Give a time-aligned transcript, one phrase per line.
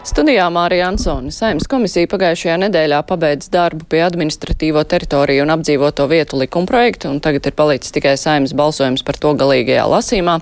[0.00, 6.38] Studijā Mārija Ansone Saimnes komisija pagājušajā nedēļā pabeidz darbu pie administratīvo teritoriju un apdzīvoto vietu
[6.40, 10.38] likumprojektu, un tagad ir palicis tikai Saimnes balsojums par to galīgajā lasīmā.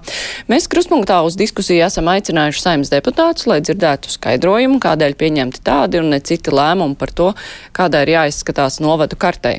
[0.46, 6.14] Mēs kruspunktā uz diskusiju esam aicinājuši Saimnes deputātus, lai dzirdētu skaidrojumu, kādēļ pieņemti tādi un
[6.14, 7.32] ne citi lēmumi par to,
[7.74, 9.58] kādā ir jāizskatās novadu kartei.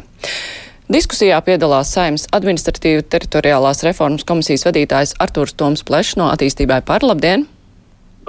[0.87, 7.49] Diskusijā piedalās Saimnes administratīva teritoriālās reformas komisijas vadītājs Artūrs Toms Plešs no attīstībai par labdien!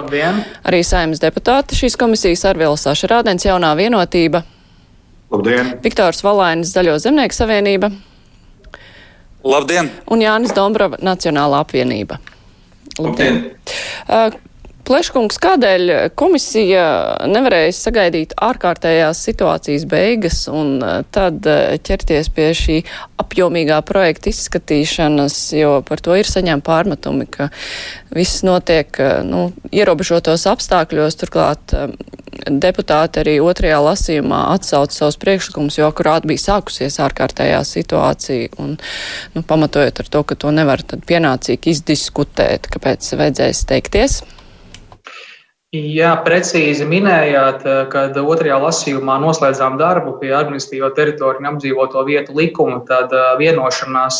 [0.01, 0.39] Labdien!
[0.65, 4.41] Arī saimnes deputāti šīs komisijas Arvila Saša Rādens jaunā vienotība.
[5.29, 5.75] Labdien!
[5.83, 7.91] Viktors Valainis Zaļo zemnieku savienība.
[9.45, 9.91] Labdien!
[10.09, 12.17] Un Jānis Dombrava Nacionālā apvienība.
[12.97, 13.43] Labdien!
[14.09, 14.33] Uh,
[14.87, 16.83] Pleškungs, kādēļ komisija
[17.29, 20.79] nevarēja sagaidīt ārkārtējās situācijas beigas un
[21.13, 21.45] tad
[21.85, 22.77] ķerties pie šī
[23.21, 27.51] apjomīgā projekta izskatīšanas, jo par to ir saņēma pārmetumi, ka
[28.15, 31.75] viss notiek nu, ierobežotos apstākļos, turklāt
[32.49, 38.77] deputāti arī otrajā lasījumā atsauca savus priekšlikumus, jo akurāt bija sākusies ārkārtējā situācija un
[39.35, 44.21] nu, pamatojot ar to, ka to nevar tad pienācīgi izdiskutēt, kāpēc vajadzēs steigties.
[45.71, 47.61] Jā, precīzi minējāt,
[47.93, 52.81] kad otrajā lasījumā noslēdzām darbu pie administratīvo teritoriju un apdzīvoto vietu likuma.
[52.89, 54.17] Tad vienošanās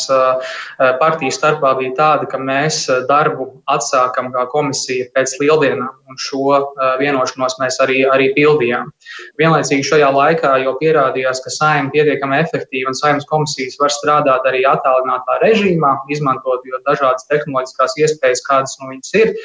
[1.01, 6.61] partiju starpā bija tāda, ka mēs darbu atsākam kā komisija pēc lieldienām, un šo
[7.03, 8.87] vienošanos mēs arī, arī pildījām.
[9.35, 14.63] Vienlaicīgi šajā laikā jau pierādījās, ka saima pietiekami efektīvi un saimas komisijas var strādāt arī
[14.71, 19.35] attālinātā režīmā, izmantot dažādas tehnoloģiskās iespējas, kādas no viņas ir.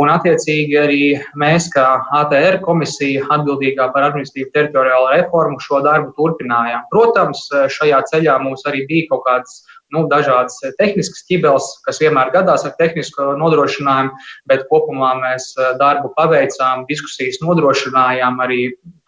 [0.00, 1.04] Un attiecīgi arī
[1.36, 1.86] mēs, kā
[2.20, 6.86] ATR komisija, atbildīgā par administratīvu teritoriālo reformu, šo darbu turpinājām.
[6.92, 9.60] Protams, šajā ceļā mums arī bija kaut kādas
[9.94, 14.12] nu, dažādas tehniskas ķibeles, kas vienmēr gadās ar tehnisko nodrošinājumu,
[14.50, 15.50] bet kopumā mēs
[15.80, 18.60] darbu paveicām, diskusijas nodrošinājām, arī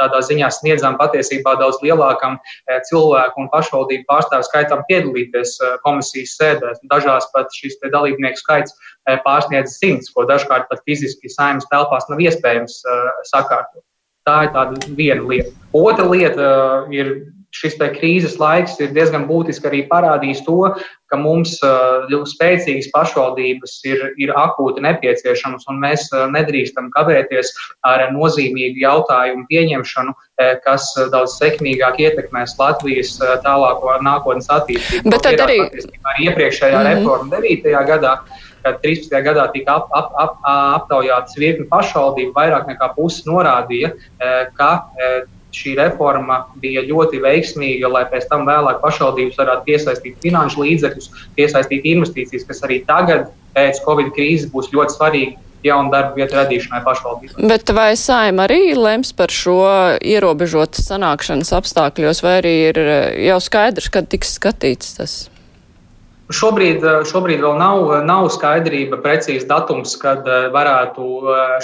[0.02, 2.38] tādā ziņā sniedzām patiesībā daudz lielākam
[2.88, 6.82] cilvēku un pašvaldību pārstāvu skaitam piedalīties komisijas sēdēs.
[6.90, 8.74] Dažās pat šis dalībnieku skaits
[9.26, 12.82] pārsniedz simts, ko dažkārt pat fiziski saimnes telpās nav iespējams
[13.30, 13.84] sakārtot.
[14.22, 15.50] Tā ir viena lieta.
[15.74, 16.50] Otra lieta
[16.94, 17.08] ir
[17.52, 20.74] šis krīzes laiks ir diezgan būtiski arī parādījis to,
[21.12, 21.58] ka mums
[22.08, 27.52] ļoti spēcīgas pašvaldības ir, ir akūti nepieciešamas, un mēs nedrīkstam kavēties
[27.88, 30.14] ar nozīmīgu jautājumu pieņemšanu,
[30.64, 35.12] kas daudz sekmīgāk ietekmēs Latvijas tālāko nākotnes attīstību.
[35.12, 36.96] Bet tad arī, arī iepriekšējā mm -hmm.
[36.96, 37.86] reforma 9.
[37.92, 38.16] gadā
[38.62, 39.10] kad 13.
[39.26, 43.90] gadā tika ap, ap, ap, aptaujātas virkni pašvaldību, vairāk nekā pusi norādīja,
[44.58, 44.70] ka
[45.52, 51.08] šī reforma bija ļoti veiksmīga, lai pēc tam vēlāk pašvaldības varētu piesaistīt finanšu līdzekļus,
[51.38, 56.80] piesaistīt investīcijas, kas arī tagad pēc Covid krīzes būs ļoti svarīgi jaunu darbu vietu radīšanai
[56.86, 57.36] pašvaldībā.
[57.50, 59.60] Bet vai saima arī lems par šo
[60.02, 62.80] ierobežotas sanākšanas apstākļos, vai arī ir
[63.28, 65.16] jau skaidrs, kad tiks skatīts tas?
[66.32, 71.06] Šobrīd, šobrīd vēl nav, nav skaidrība, precīzi datums, kad varētu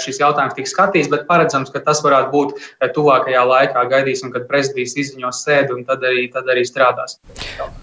[0.03, 3.85] šis jautājums tikt skatīts, bet paredzams, ka tas varētu būt tuvākajā laikā.
[3.91, 7.17] Gaidīsim, kad prezidents izziņos sēdi un tad arī, tad arī strādās.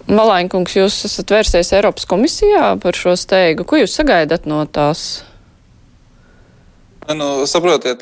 [0.07, 3.67] Malainkungs, jūs esat vērsies Eiropas komisijā par šo steigu.
[3.67, 5.26] Ko jūs sagaidat no tās?
[7.07, 8.01] Nu, saprotiet,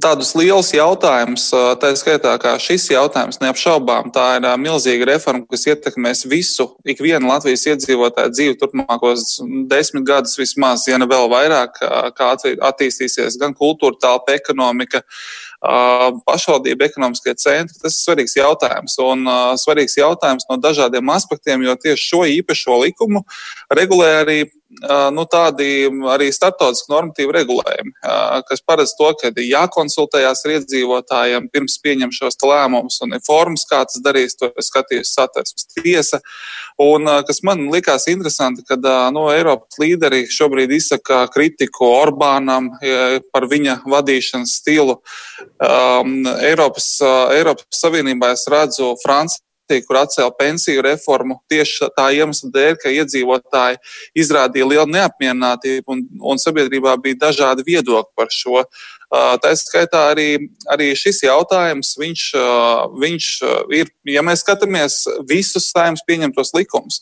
[0.00, 1.50] tādus lielus jautājumus,
[1.82, 7.66] tā skaitā kā šis jautājums, neapšaubām, tā ir milzīga reforma, kas ietekmēs visu, ikvienu Latvijas
[7.68, 11.82] iedzīvotāju dzīvi turpmākos desmit gadus vismaz, ja ne vēl vairāk,
[12.16, 12.30] kā
[12.70, 15.02] attīstīsies gan kultūra, telpa, ekonomika,
[16.24, 17.76] pašvaldība, ekonomiskie centri.
[17.82, 19.28] Tas ir svarīgs jautājums un
[19.60, 23.20] svarīgs jautājums no dažādiem aspektiem, jo tieši šo īpašo likumu
[23.68, 24.38] regulē arī
[25.14, 27.92] nu, tādi arī starptautiski normatīvi regulējumi,
[28.46, 33.66] kas paredz to, ka ir jākonsultējās ar iedzīvotājiem pirms pieņem šos lēmumus, un ir formas,
[33.66, 36.20] kā tas darīs, to ir skatījusi satversmes tiesa.
[36.80, 42.70] Un kas man likās interesanti, kad no Eiropas līderi šobrīd izsaka kritiku Orbānam
[43.34, 45.00] par viņa vadīšanas stilu.
[45.60, 46.92] Um, Eiropas,
[47.34, 52.90] Eiropas Savienībā es redzu Franciju partija, kur atcēla pensiju reformu tieši tā iemesla dēļ, ka
[52.90, 53.78] iedzīvotāji
[54.14, 58.64] izrādīja lielu neapmierinātību un, un sabiedrībā bija dažādi viedokļi par šo.
[59.10, 60.28] Tā skaitā arī,
[60.70, 62.26] arī šis jautājums, viņš,
[63.02, 63.30] viņš
[63.74, 67.00] ir, ja mēs skatāmies visus saimnes pieņemtos likumus,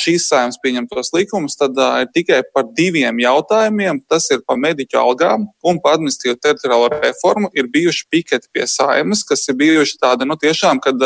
[0.00, 4.00] šīs saimnes pieņemtos likumus, tad ir tikai par diviem jautājumiem.
[4.08, 7.52] Tas ir par mediķu algām un par administratīvu teritoriālo reformu.
[7.52, 10.96] Ir bijuši piketi pie saimnes, kas ir bijuši tādi, nu tiešām, kad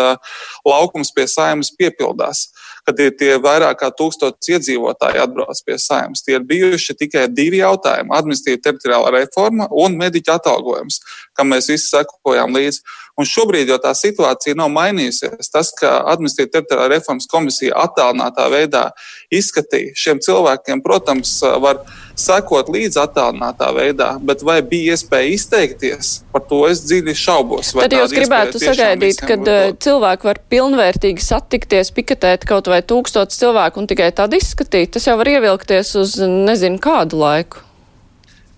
[0.62, 2.46] laukums pie saimnes piepildās
[2.90, 6.24] kad ir tie vairāk kā tūkstotis iedzīvotāji atbrauc pie saimnes.
[6.26, 10.98] Tie ir bijuši tikai divi jautājumi- administratīva teritoriāla reforma un mediķa atalgojums,
[11.34, 12.82] kam mēs visi sekojām līdzi.
[13.20, 15.50] Un šobrīd jau tā situācija nav mainījusies.
[15.52, 18.86] Tas, ka administratīva teritoriāla reformas komisija attālinātā veidā
[19.32, 21.82] izskatīja šiem cilvēkiem, protams, var
[22.20, 27.72] sekot līdzi attālinātā veidā, bet vai bija iespēja izteikties, par to es dziļi šaubos.
[27.76, 33.82] Tad jūs gribētu sagaidīt, kad eh, cilvēki var pilnvērtīgi satikties, piketēt kaut vai tūkstots cilvēku
[33.82, 37.66] un tikai tad izskatīt, tas jau var ievilkties uz nezinu kādu laiku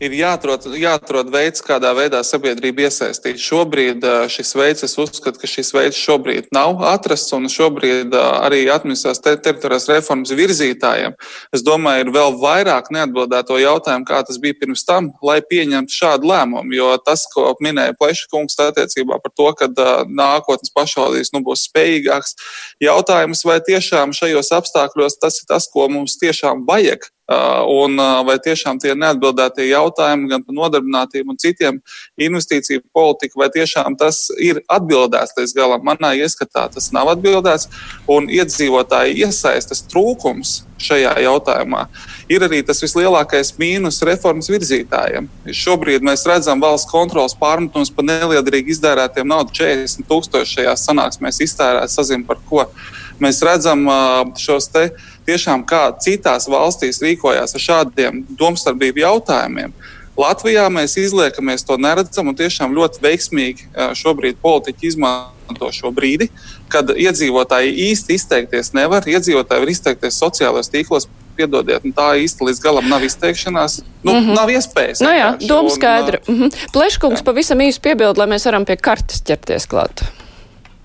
[0.02, 3.38] ir jāatrod, jāatrod veids, kādā veidā sabiedrība iesaistīt.
[3.43, 9.22] Šobrīd šis veids, es uzskatu, ka šis veids šobrīd nav atrasts, un šobrīd arī administrācijas
[9.22, 11.14] te teritorijas reformas virzītājiem,
[11.54, 16.31] es domāju, ir vēl vairāk neatbildēto jautājumu, kā tas bija pirms tam, lai pieņemtu šādu
[16.32, 16.75] lēmumu.
[16.76, 19.70] Jo tas, ko minēja Pleša kungs attiecībā par to, ka
[20.08, 22.37] nākotnes pašvaldības nu, būs spējīgāks,
[22.82, 27.12] jautājums, vai tiešām šajos apstākļos tas ir tas, ko mums tiešām vajag
[27.73, 31.81] Un vai tiešām tie neatbildētie jautājumi gan par nodarbinātību un citiem
[32.20, 35.84] investīciju politiku, vai tiešām tas ir atbildēts līdz galam?
[35.87, 37.69] Manā ieskatā tas nav atbildēts,
[38.11, 41.84] un iedzīvotāju iesaistas trūkums šajā jautājumā
[42.32, 45.29] ir arī tas vislielākais mīnus reformas virzītājiem.
[45.55, 51.93] Šobrīd mēs redzam valsts kontrolas pārmetumus par neliederīgi izdērētiem naudu 40 tūkstoši šajās sanāksmēs iztērēt,
[51.93, 52.67] sazin par ko.
[53.23, 53.84] Mēs redzam
[54.40, 54.88] šos te
[55.26, 59.74] tiešām kā citās valstīs rīkojās ar šādiem domstarpību jautājumiem.
[60.16, 66.28] Latvijā mēs izliekamies, to neredzam, un tiešām ļoti veiksmīgi šobrīd politiķi izmanto šo brīdi,
[66.72, 69.08] kad iedzīvotāji īsti izteikties nevar.
[69.08, 73.80] Iedzīvotāji var izteikties sociālajos tīklos, piedodiet, tā īsti līdz galam nav izteikšanās.
[74.02, 74.34] Nu, mm -hmm.
[74.36, 75.00] Nav iespējas.
[75.00, 76.19] Nu jā, doma skaidra.
[76.28, 76.72] Mm -hmm.
[76.72, 80.04] Pleškungs pavisam īsi piebildi, lai mēs varam pie kartes ķerties klāt.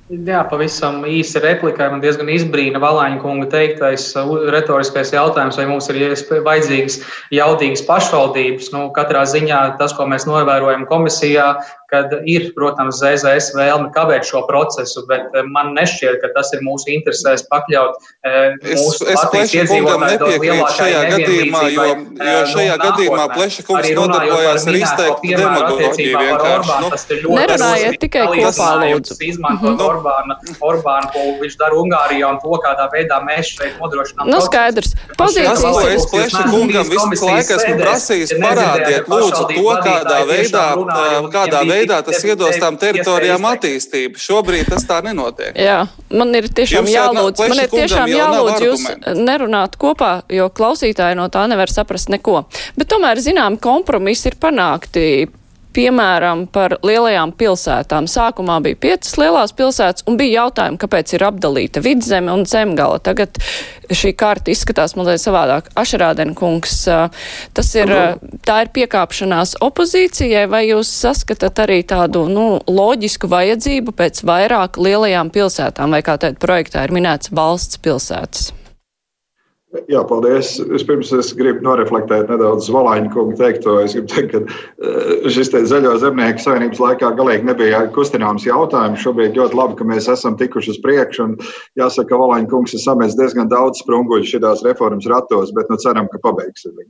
[0.07, 1.89] Jā, pavisam īsa replika.
[1.91, 5.99] Man diezgan izbrīna Valāņa kunga teiktais uh, retoriskais jautājums, vai mums ir
[6.45, 7.01] vajadzīgas
[7.35, 8.69] jaudīgas pašvaldības.
[8.71, 11.49] Nu, katrā ziņā tas, ko mēs novērojam komisijā,
[11.87, 16.63] kad ir, protams, ZZS vēlme kavēt šo procesu, bet uh, man nešķiet, ka tas ir
[16.65, 21.85] mūsu interesēs pakļaut uh, mūsu es, Latvijas iedzīvotāju daudz lielākai gadījumā, jo,
[22.27, 26.75] jo šajā nu, gadījumā Pleša kungs nodarbojās ar izteiktu demagoģiju vienkārši.
[27.23, 29.17] Nu, Nerunājiet tikai kopā, lūdzu.
[29.87, 30.37] Orbāna,
[30.67, 34.27] Orbāna, ko viņš dara Ungārijā un to, kādā veidā mēs šeit nodrošinām.
[34.27, 34.91] Nu, skaidrs.
[35.15, 35.63] Pozīcijas.
[35.63, 40.67] Tas, ko es plešu kungam visu laiku esmu prasījis, parādiet lūdzu to, kādā veidā,
[41.31, 44.19] kādā veidā tas iedos tām teritorijām attīstību.
[44.21, 45.55] Šobrīd tas tā nenotiek.
[45.59, 45.79] Jā,
[46.09, 48.85] man ir tiešām jālūdz, man ir tiešām jālūdz jūs
[49.17, 52.45] nerunāt kopā, jo klausītāji no tā nevar saprast neko.
[52.77, 55.07] Bet tomēr, zinām, kompromisi ir panākti
[55.77, 58.09] piemēram, par lielajām pilsētām.
[58.09, 62.99] Sākumā bija piecas lielās pilsētas un bija jautājumi, kāpēc ir apdalīta vidzeme un zemgala.
[63.03, 63.37] Tagad
[63.93, 65.69] šī karta izskatās mazliet savādāk.
[65.77, 66.79] Ašarādena kungs,
[67.57, 67.93] tas ir,
[68.47, 75.31] tā ir piekāpšanās opozīcijai, vai jūs saskatat arī tādu, nu, loģisku vajadzību pēc vairāk lielajām
[75.33, 78.51] pilsētām, vai kā teikt, projektā ir minēts valsts pilsētas?
[79.91, 80.53] Jā, paldies.
[80.71, 83.73] Vispirms es gribu noreflektēt nedaudz Valāņa kunga teikto.
[83.83, 89.03] Es gribu teikt, ka eh, šis te zaļo zemnieku savienības laikā galīgi nebija kustināms jautājums.
[89.03, 91.27] Šobrīd ļoti labi, ka mēs esam tikuši uz priekšu.
[91.81, 96.07] Jāsaka, ka Valāņa kungs ir samets diezgan daudz sprunguļu šīs reformas ratos, bet nu ceram,
[96.13, 96.87] ka pabeigsim viņu.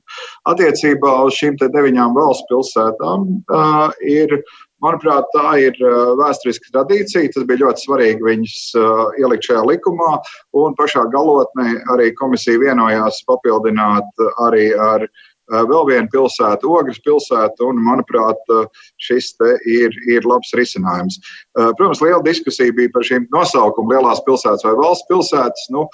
[0.54, 3.26] Attiecībā uz šīm te deviņām valsts pilsētām
[3.58, 4.38] uh, ir
[4.84, 7.32] Manuprāt, tā ir uh, vēsturiska tradīcija.
[7.34, 10.12] Tas bija ļoti svarīgi viņus uh, ielikt šajā likumā.
[10.58, 17.72] Un pašā galotnē arī komisija vienojās papildināt arī ar uh, vēl vienu pilsētu, Ogres pilsētu.
[17.72, 18.54] Un, manuprāt,
[19.02, 19.32] šis
[19.66, 21.18] ir, ir labs risinājums.
[21.56, 25.70] Protams, liela diskusija bija par šīm nosaukumiem, lielās pilsētas vai valsts pilsētas.
[25.74, 25.88] Nu,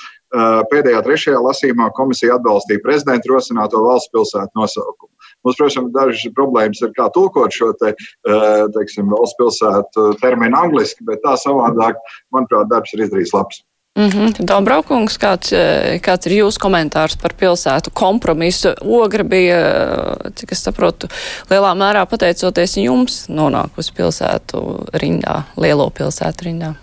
[0.73, 5.13] pēdējā trešajā lasījumā komisija atbalstīja prezidenta rosināto valsts pilsētu nosaukumu.
[5.43, 11.05] Mums, protams, dažas problēmas ir kā tulkot šo te, eh, teiksim, valsts pilsētu terminu angliski,
[11.07, 11.99] bet tā savādāk,
[12.33, 13.63] manuprāt, darbs ir izdarījis labs.
[13.95, 14.45] Mm -hmm.
[14.45, 18.73] Dombrovkungs, kāds, eh, kāds ir jūsu komentārs par pilsētu kompromisu?
[18.81, 21.07] Ogra bija, eh, cik es saprotu,
[21.49, 26.75] lielā mērā pateicoties jums nonākusi pilsētu rindā, lielo pilsētu rindā.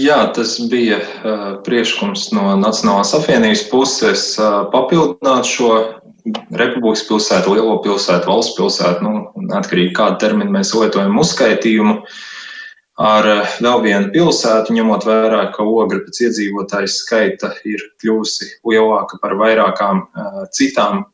[0.00, 5.99] Jā, tas bija uh, priekšlikums no Nacionālās apvienības puses uh, papildināt šo
[6.50, 12.00] republikas pilsētu, lielo pilsētu, valsts pilsētu, nu, atkarīgi kādu terminu mēs lietojam uzskaitījumu.
[13.00, 13.26] Ar
[13.64, 20.02] vēl vienu pilsētu, ņemot vērā, ka ogra pēc iedzīvotāju skaita ir kļuvusi lielāka par vairākām
[20.04, 21.06] uh, citām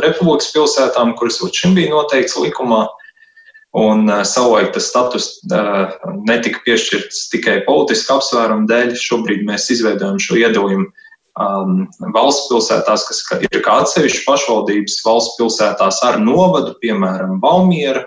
[0.00, 2.86] republikas pilsētām, kuras līdz šim bija noteikts likumā.
[3.76, 5.28] Un uh, savulaik tas status
[6.24, 8.96] netika piešķirts tikai politiska apsvēruma dēļ.
[8.98, 10.88] Šobrīd mēs izveidojam šo iedalījumu
[11.40, 18.04] um, valsts pilsētās, kas ir kā atsevišķas pašvaldības, valsts pilsētās ar novadu, piemēram, Valmiera,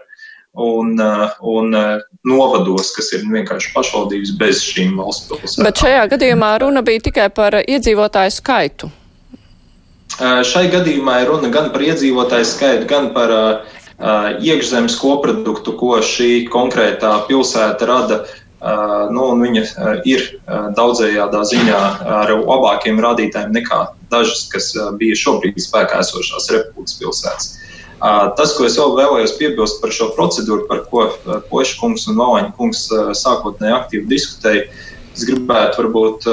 [0.53, 5.69] un, uh, un uh, novados, kas ir vienkārši pašvaldības bez šīm valsts pilsētām.
[5.69, 8.91] Bet šajā gadījumā runa bija tikai par iedzīvotāju skaitu.
[10.19, 13.79] Uh, šai gadījumā ir runa gan par iedzīvotāju skaitu, gan par uh,
[14.43, 18.39] iekšzemes koproduktu, ko šī konkrētā pilsēta rada uh,
[19.11, 19.63] nu, viņa
[20.07, 20.23] ir
[20.77, 21.81] daudzējādā ziņā
[22.19, 23.81] ar labākiem rādītājiem nekā
[24.13, 27.49] dažas, kas bija šobrīd spēkā esošās republikas pilsētas.
[28.37, 31.09] Tas, ko es vēl vēlējos piebilst par šo procedūru, par ko
[31.49, 32.87] Poša kungs un Valaņa kungs
[33.19, 34.65] sākotnēji aktīvi diskutēja,
[35.13, 36.27] es gribētu varbūt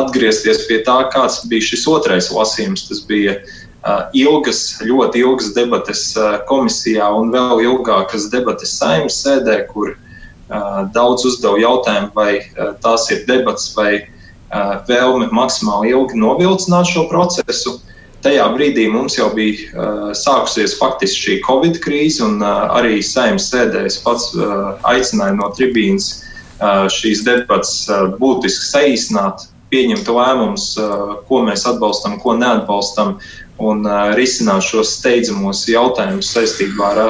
[0.00, 2.86] atgriezties pie tā, kāds bija šis otrais lasījums.
[2.88, 3.38] Tas bija
[4.16, 6.04] ilgas, ļoti ilgas debates
[6.48, 10.09] komisijā un vēl ilgākas debates saimnes sēdē, kur uh,
[10.94, 12.40] Daudz uzdeva jautājumu, vai
[12.82, 14.06] tās ir debats vai
[14.88, 17.76] vēlme maksimāli ilgi novilcināt šo procesu.
[18.20, 24.34] Tajā brīdī mums jau bija sākusies faktiski šī Covid krīze, un arī saimnes sēdēs pats
[24.36, 26.10] uh, aicināja no tribīnas
[26.92, 27.86] šīs debatas
[28.20, 30.74] būtiski saīsināt, pieņemt lēmumus,
[31.28, 33.16] ko mēs atbalstam, ko neatbalstam,
[33.60, 33.84] un
[34.16, 37.00] risināt šos steidzamos jautājumus saistībā ar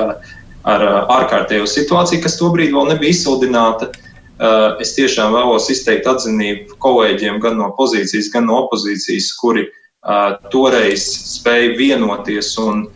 [0.71, 0.87] ar
[1.19, 3.91] ārkārtējo situāciju, kas tobrīd vēl nebija izsludināta.
[4.81, 9.67] Es tiešām vēlos izteikt atzinību kolēģiem gan no pozīcijas, gan no opozīcijas, kuri
[10.53, 12.87] toreiz spēja vienoties un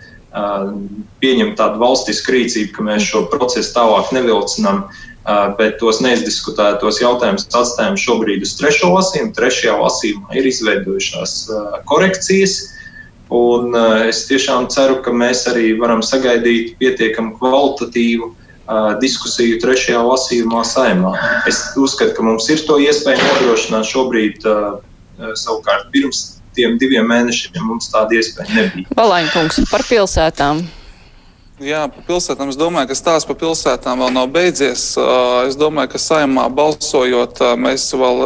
[1.21, 4.87] pieņemt tādu valstisku rīcību, ka mēs šo procesu tālāk nevilcinām,
[5.59, 9.35] bet tos neizdiskutētos jautājumus atstājam šobrīd uz trešo lasījumu.
[9.37, 11.37] Trešajā lasījumā ir izveidojušās
[11.89, 12.57] korekcijas
[13.33, 20.03] Un uh, es tiešām ceru, ka mēs arī varam sagaidīt pietiekami kvalitatīvu uh, diskusiju trešajā
[20.05, 21.15] lasījumā saimā.
[21.49, 24.79] Es uzskatu, ka mums ir to iespēja nodrošināt šobrīd, uh,
[25.41, 28.97] savukārt pirms tiem diviem mēnešiem mums tāda iespēja nebija.
[28.99, 30.65] Valaņkungs par pilsētām.
[31.65, 32.51] Jā, par pilsētām.
[32.53, 34.83] Es domāju, ka stāsts par pilsētām vēl nav beidzies.
[35.49, 38.21] Es domāju, ka saimā balsojot, mēs vēl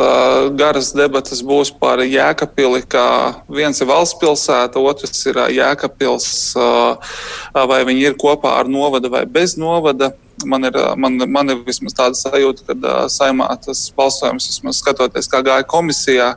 [0.59, 3.07] garas debatas būs par Jēkabili, kā
[3.47, 6.30] viens ir valsts pilsēta, otrs ir Jēkabils,
[7.54, 10.16] vai viņi ir kopā ar novada vai bez novada
[10.47, 15.30] man ir, man, man ir vismaz tāda sajūta, ka uh, saimā tas balsojums, vismaz skatoties,
[15.30, 16.28] kā gāja komisijā,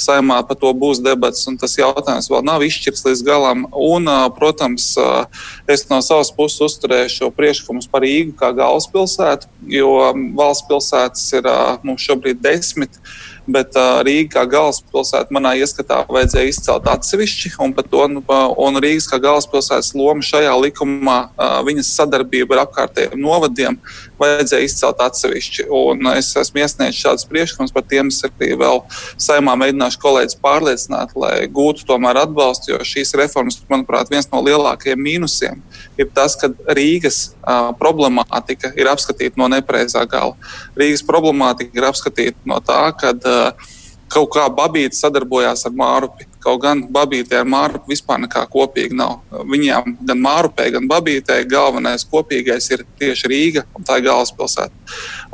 [0.00, 3.66] saimā par to būs debats, un tas jautājums vēl nav izšķirts līdz galam.
[3.72, 5.26] Un, uh, protams, uh,
[5.70, 9.92] es no savas puses uzturēju šo priekšlikumu par Rīgu kā galvaspilsētu, jo
[10.38, 12.98] valsts pilsētas ir uh, mums šobrīd desmit.
[13.02, 18.22] Uh, bet Rīga kā galvaspilsēta manā ieskatā vajadzēja izcelt atsevišķi, un, to, nu,
[18.62, 21.18] un Rīgas kā galvaspilsētas loma šajā likumā,
[21.66, 23.78] viņas sadarbība ar apkārtējiem novadiem
[24.22, 25.66] vajadzēja izcelt atsevišķi.
[25.76, 28.82] Un es esmu iesniedzis šādus priekšlikumus, par tiem es arī vēl
[29.20, 35.02] saimā mēģināšu kolēģis pārliecināt, lai gūtu tomēr atbalstu, jo šīs reformas, manuprāt, viens no lielākajiem
[35.02, 35.62] mīnusiem
[36.00, 40.36] ir tas, ka Rīgas uh, problemātika ir apskatīta no nepareizā gala.
[40.78, 43.70] Rīgas problemātika ir apskatīta no tā, ka uh,
[44.12, 46.28] kaut kā Babīte sadarbojās ar Mārupi.
[46.42, 49.18] Kaut gan Babītē ar Mārupi vispār nekā kopīga nav.
[49.48, 54.72] Viņām gan Mārupē, gan Babītē galvenais kopīgais ir tieši Rīga un tā ir galvaspilsēta.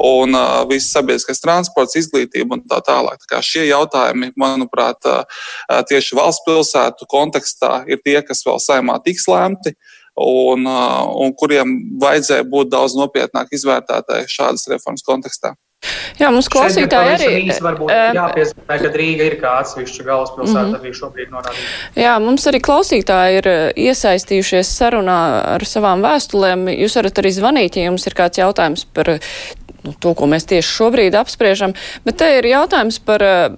[0.04, 3.24] Un uh, viss sabiedriskais transports, izglītība un tā tālāk.
[3.30, 5.24] Tā šie jautājumi, manuprāt, uh,
[5.88, 9.74] tieši valsts pilsētu kontekstā ir tie, kas vēl saimā tiks lēmti.
[9.74, 15.54] Uh, un, un kuriem vajadzēja būt daudz nopietnāk izvērtētai šādas reformas kontekstā.
[16.18, 17.34] Jā, mums klausītāji arī.
[17.62, 20.80] Varbūt jāpiezīmē, ka Rīga ir kā atsevišķa galvaspilsēta mm -hmm.
[20.80, 21.68] arī šobrīd norādīta.
[22.02, 23.48] Jā, mums arī klausītāji ir
[23.86, 25.20] iesaistījušies sarunā
[25.54, 26.66] ar savām vēstulēm.
[26.74, 29.20] Jūs varat arī zvanīt, ja jums ir kāds jautājums par
[29.84, 31.74] nu, to, ko mēs tieši šobrīd apspriežam.
[32.04, 33.48] Bet te ir jautājums par eh,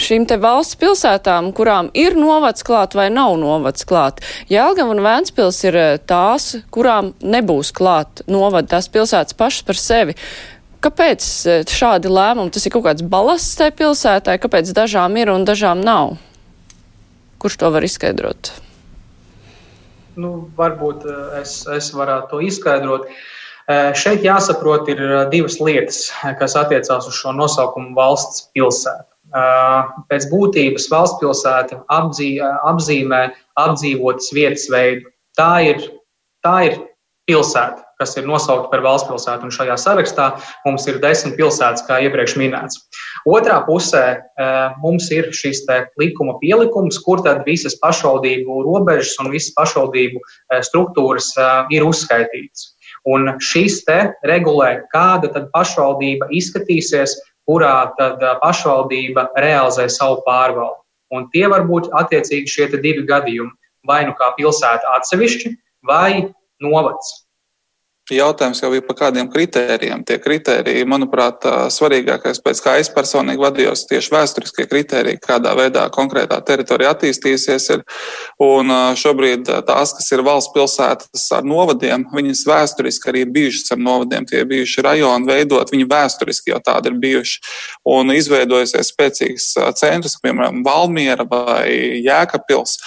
[0.00, 4.20] šīm te valsts pilsētām, kurām ir novads klāt vai nav novads klāt.
[4.50, 10.18] Jēlgava un Vēnspils ir eh, tās, kurām nebūs klāt novad tās pilsētas pašas par sevi.
[10.80, 12.52] Kāpēc eh, šādi lēmumi?
[12.54, 16.14] Tas ir kaut kāds balasts tai pilsētai, kāpēc dažām ir un dažām nav?
[17.40, 18.52] Kurš to var izskaidrot?
[20.20, 21.04] Nu, varbūt
[21.40, 23.10] es, es varētu to izskaidrot.
[23.68, 26.00] Eh, šeit jāsaprot, ir divas lietas,
[26.40, 29.06] kas attiecās uz šo nosaukumu valsts pilsēta.
[30.10, 33.20] pēc būtības valsts pilsēta apzī, apzīmē
[33.54, 35.06] apdzīvotas vietas veidu.
[35.38, 35.84] Tā ir,
[36.42, 36.80] tā ir
[37.30, 39.46] pilsēta, kas ir nosaukta par valsts pilsētu.
[39.46, 40.30] Un šajā sarakstā
[40.64, 42.80] mums ir desmit pilsētas, kā iepriekš minēts.
[43.28, 44.04] Otrā pusē
[44.80, 45.62] mums ir šis
[46.00, 50.24] likuma pielikums, kur tad visas pašvaldību robežas un visas pašvaldību
[50.66, 51.32] struktūras
[51.70, 52.72] ir uzskaitītas.
[53.08, 57.14] Un šis te regulē, kāda tad pašvaldība izskatīsies
[57.50, 60.78] kurā tad pašvaldība realizē savu pārvaldi.
[61.10, 63.50] Un tie var būt attiecīgi šie divi gadījumi.
[63.88, 65.54] Vai nu kā pilsēta atsevišķi,
[65.88, 66.28] vai
[66.62, 67.29] novads.
[68.10, 70.02] Jautājums jau bija par kādiem kritērijiem.
[70.06, 76.40] Tie kritēriji, manuprāt, svarīgākais, pēc kā es personīgi vadījos, tieši vēsturiskie kritēriji, kādā veidā konkrētā
[76.46, 77.68] teritorija attīstīsies.
[77.76, 77.84] Ir.
[78.42, 83.82] Un šobrīd tās, kas ir valsts pilsētas ar novadiem, viņas vēsturiski arī ir bijušas ar
[83.84, 84.26] novadiem.
[84.26, 87.40] Tie bijuši rajoni veidot, viņi vēsturiski jau tādi ir bijuši.
[87.94, 92.78] Un izveidojusies spēcīgs centrs, piemēram, Valmiera vai Jēkabpils.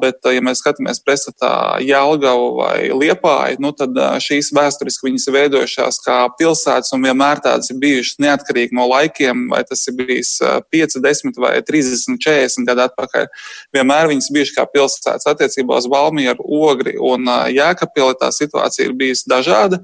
[0.00, 5.36] Bet, ja mēs skatāmies pretstatā Jelgavu vai Liepāju, nu tad šī šīs vēsturiski viņas ir
[5.36, 10.34] veidojušās kā pilsētas un vienmēr tādas ir bijušas neatkarīgi no laikiem, vai tas ir bijis
[10.42, 13.28] 5, 10 vai 30, 40 gadu atpakaļ.
[13.76, 18.18] Vienmēr viņas bijušas kā pilsētas attiecībā uz Valmieru, Ogri un Jēkabpili.
[18.22, 19.80] Tā situācija ir bijusi dažāda,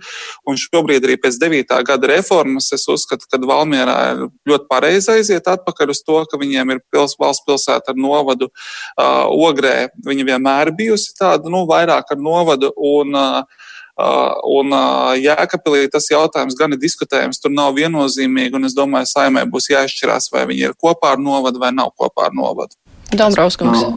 [0.48, 1.76] un šobrīd arī pēc 9.
[1.88, 6.74] gada reformas es uzskatu, ka Valmierā ir ļoti pareizi aiziet atpakaļ uz to, ka viņiem
[6.74, 8.50] ir pils, valsts pilsēta ar novadu.
[8.98, 12.72] Uh, Ogrē viņa vienmēr bijusi tāda, nu, vairāk ar novadu.
[12.76, 13.67] Un, Uh,
[13.98, 19.42] un uh, Jēkabīlī tas jautājums gan ir diskutējams, tur nav viennozīmīgi, un es domāju, saimē
[19.50, 22.78] būs jāizšķirās, vai viņi ir kopā ar novadu vai nav kopā ar novadu.
[23.10, 23.82] Dombrovskums.
[23.82, 23.96] No.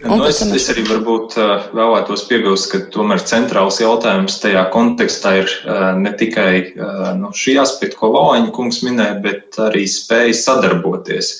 [0.00, 5.52] Nu, es, es arī varbūt uh, vēlētos piebilst, ka tomēr centrāls jautājums tajā kontekstā ir
[6.00, 6.72] ne tikai
[7.20, 11.34] nu, šī aspekta, ko Valaņa kungs minēja, bet arī spēja sadarboties.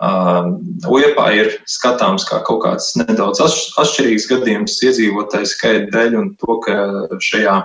[0.00, 6.76] Liepā ir skatāms kā kaut kāds nedaudz atšķirīgs gadījums iedzīvotāju skaita dēļ un to, ka
[7.20, 7.56] šajā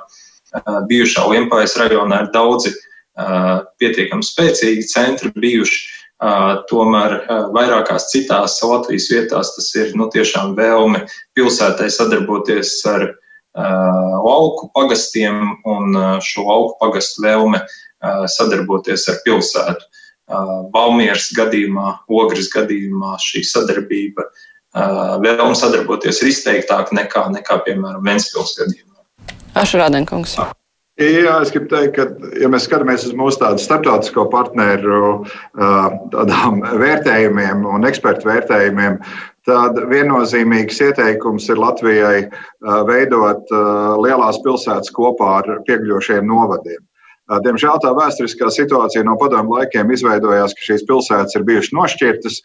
[0.89, 2.73] bijušā Liepājas rajonā ir daudzi
[3.79, 5.85] pietiekami spēcīgi centri bijuši.
[6.69, 7.17] Tomēr
[7.55, 13.09] vairākās citās Latvijas vietās tas ir nu, tiešām vēlme pilsētai sadarboties ar
[13.55, 17.63] lauku pagastiem un šo lauku pagastu vēlme
[18.31, 19.87] sadarboties ar pilsētu.
[20.73, 24.25] Valmieras gadījumā, Ogres gadījumā šī sadarbība,
[25.21, 29.03] vēlme sadarboties ir izteiktāka nekā, nekā piemēram, Ventspils gadījumā.
[29.55, 30.35] Ašrādenkungs.
[30.95, 32.03] Jā, es gribu teikt, ka,
[32.39, 35.25] ja mēs skatāmies uz mūsu tādu starptautisko partneru
[36.13, 39.01] tādām vērtējumiem un ekspertu vērtējumiem,
[39.45, 42.21] tad viennozīmīgs ieteikums ir Latvijai
[42.87, 43.51] veidot
[44.05, 46.79] lielās pilsētas kopā ar piekļuvošiem novadiem.
[47.25, 52.43] Diemžēl tā vēsturiskā situācija no padomu laikiem izveidojās, ka šīs pilsētas ir bijušas nošķirtas.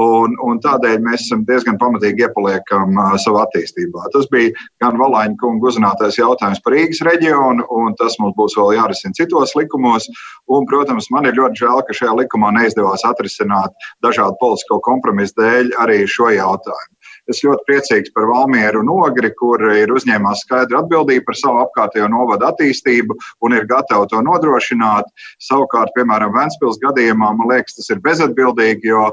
[0.00, 4.06] Un, un tādēļ mēs diezgan pamatīgi iepaliekam uh, savā attīstībā.
[4.14, 8.72] Tas bija gan Valāņa kunga uzzinātais jautājums par Rīgas reģionu, un tas mums būs vēl
[8.78, 10.08] jārisina citos likumos.
[10.48, 15.76] Un, protams, man ir ļoti žēl, ka šajā likumā neizdevās atrisināt dažādu politisko kompromisu dēļ
[15.84, 16.91] arī šo jautājumu.
[17.30, 22.08] Es ļoti priecīgs par Valmieru un Ogri, kur ir uzņēmās skaidru atbildību par savu apkārtējo
[22.10, 23.14] novadu attīstību
[23.46, 25.06] un ir gatavi to nodrošināt.
[25.46, 29.04] Savukārt, piemēram, Ventspils gadījumā, man liekas, tas ir bezatbildīgi, jo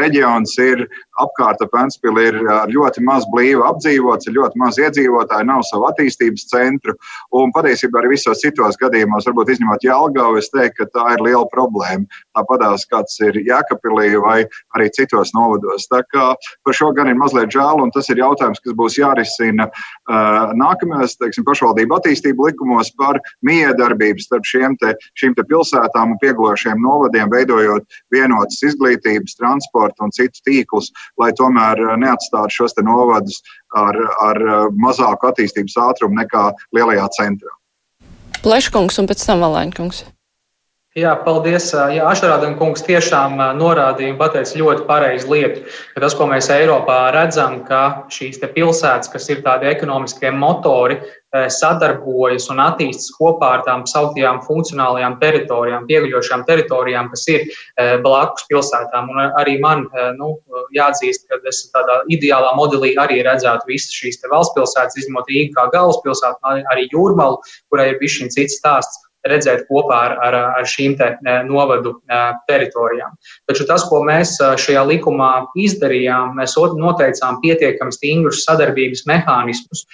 [0.00, 0.86] reģions ir
[1.20, 2.40] apkārt ap Ventspili ir
[2.72, 6.96] ļoti maz blīvi apdzīvots, ir ļoti maz iedzīvotāji, nav savu attīstības centru.
[7.36, 11.44] Un patiesībā arī visos citos gadījumos, varbūt izņemot Jālgavu, es teiktu, ka tā ir liela
[11.52, 12.08] problēma.
[12.32, 14.40] Tāpatās kāds ir Jēkabpilī vai
[14.78, 15.84] arī citos novados.
[15.92, 16.32] Tā kā
[16.64, 21.16] par šo gan ir mazliet žēl, un tas ir jautājums, kas būs jārisina uh, nākamajos
[21.20, 27.30] teiksim, pašvaldību attīstību likumos par miedarbību starp šiem te, šīm te pilsētām un pieglošiem novadiem,
[27.32, 33.42] veidojot vienotas izglītības, transporta un citus tīklus, lai tomēr neatstātu šos novadus
[33.74, 34.40] ar, ar
[34.78, 37.54] mazāku attīstības ātrumu nekā lielajā centrā.
[38.44, 40.04] Pleškungs un pēc tam Valēņkungs.
[40.94, 41.72] Jā, paldies.
[41.74, 45.62] Jā, Ašarādam kungs tiešām norādīja un pateica ļoti pareizu lietu,
[45.98, 47.80] tas, ko mēs Eiropā redzam, ka
[48.14, 51.00] šīs pilsētas, kas ir tādi ekonomiskie motori,
[51.50, 57.48] sadarbojas un attīstas kopā ar tām sauktajām funkcionālajām teritorijām, pieguļošām teritorijām, kas ir
[58.04, 59.10] blakus pilsētām.
[59.10, 59.88] Un arī man
[60.20, 60.36] nu,
[60.78, 65.66] jāatzīst, ka es tādā ideālā modelī arī redzētu visas šīs valsts pilsētas, izņemot Rīgu kā
[65.74, 67.42] galvaspilsētu, arī Jūrmalu,
[67.74, 71.10] kurai ir bijis šis cits stāsts redzēt kopā ar, ar, ar šīm te
[71.48, 71.94] novadu
[72.48, 73.14] teritorijām.
[73.48, 75.30] Taču tas, ko mēs šajā likumā
[75.66, 79.86] izdarījām, mēs noteicām pietiekami stingrus sadarbības mehānismus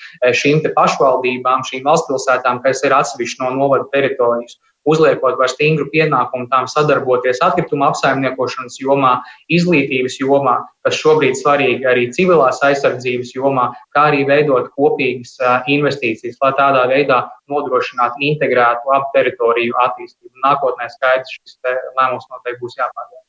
[0.42, 4.58] šīm pašvaldībām, šīm valstspilsētām, kas ir atsevišķi no novadu teritorijas.
[4.88, 9.12] Uzliekot par stingru pienākumu tām sadarboties atkrituma apsaimniekošanas jomā,
[9.52, 15.36] izglītības jomā, kas šobrīd svarīgi arī civilās aizsardzības jomā, kā arī veidot kopīgas
[15.68, 20.34] investīcijas, lai tādā veidā nodrošinātu integrētu labu teritoriju attīstību.
[20.46, 21.58] Nākotnē skaidrs šis
[21.98, 23.24] lēmums noteikti būs jāpārdomā.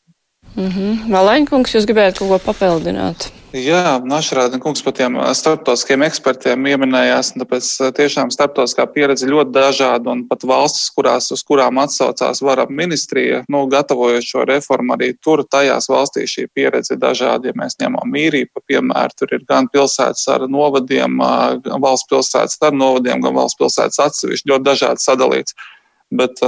[0.56, 1.12] Mm -hmm.
[1.12, 3.32] Valēņkungs, jūs gribējāt kaut ko papildināt?
[3.52, 7.66] Jā, Našrāda kungs par tiem starptautiskiem ekspertiem pieminējās, un tāpēc
[7.98, 13.66] tiešām starptautiskā pieredze ļoti dažāda, un pat valstis, kurās, uz kurām atsaucās vara ministrija, nu,
[13.74, 17.52] gatavojot šo reformu, arī tur tajās valstīs šī pieredze ir dažāda.
[17.52, 21.20] Ja mēs ņemam mīriju, pa piemēru, tur ir gan pilsētas ar novadiem,
[21.68, 25.60] gan valsts pilsētas ar novadiem, gan valsts pilsētas atsevišķi ļoti dažādi sadalīts
[26.12, 26.42] bet,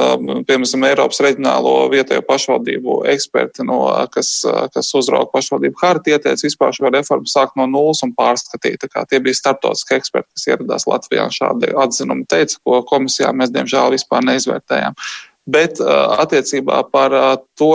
[0.47, 3.80] piemēram, Eiropas reģionālo vietējo pašvaldību eksperti, no,
[4.13, 4.32] kas,
[4.73, 8.88] kas uzrauga pašvaldību hartu, ieteica vispār šo reformu sākt no nulles un pārskatīt.
[8.93, 13.95] Tie bija starptautiski eksperti, kas ieradās Latvijā un šādi atzinumi teica, ko komisijā mēs diemžēl
[13.95, 14.99] vispār neizvērtējām.
[15.54, 17.15] Bet attiecībā par
[17.60, 17.73] to,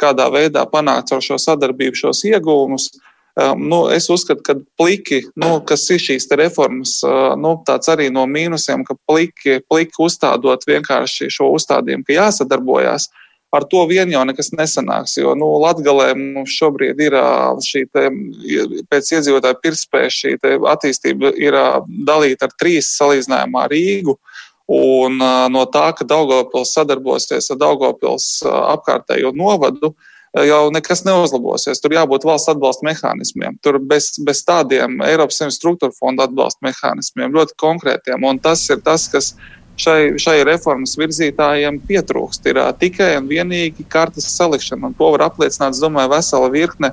[0.00, 3.15] kādā veidā panākt ar šo sadarbību šos iegūmus, Um,
[3.56, 6.98] nu, es uzskatu, ka pliki, nu, kas ir šīs reformas,
[7.36, 13.10] nu, tāds arī no mīnusiem, ka pliki, pliki uzstādot vienkārši šo uzstādījumu, ka jāsadarbojās.
[13.54, 17.14] Ar to vien jau nekas nesanāks, jo nu, Latvijā mums šobrīd ir
[17.64, 18.08] šī te,
[18.90, 20.32] pēc iedzīvotāju pirktspējas šī
[20.72, 21.56] attīstība ir
[22.08, 24.16] dalīta ar trīs salīdzinājumā Rīgu.
[24.66, 25.20] Un
[25.54, 30.12] no tā, ka Daugopils sadarbosies ar Daugopils apkārtējo novadu, uh,
[30.44, 31.80] jau nekas neuzlabosies.
[31.80, 33.56] Tur jābūt valsts atbalsta mehānismiem.
[33.64, 38.26] Tur bez, bez tādiem Eiropas Savienības struktūra fonda atbalsta mehānismiem, ļoti konkrētiem.
[38.28, 39.32] Un tas ir tas, kas
[39.80, 42.48] šai, šai reformas virzītājiem pietrūkst.
[42.50, 44.90] Ir tikai un vienīgi kartes salikšana.
[44.90, 46.92] Un to var apliecināt, es domāju, vesela virkne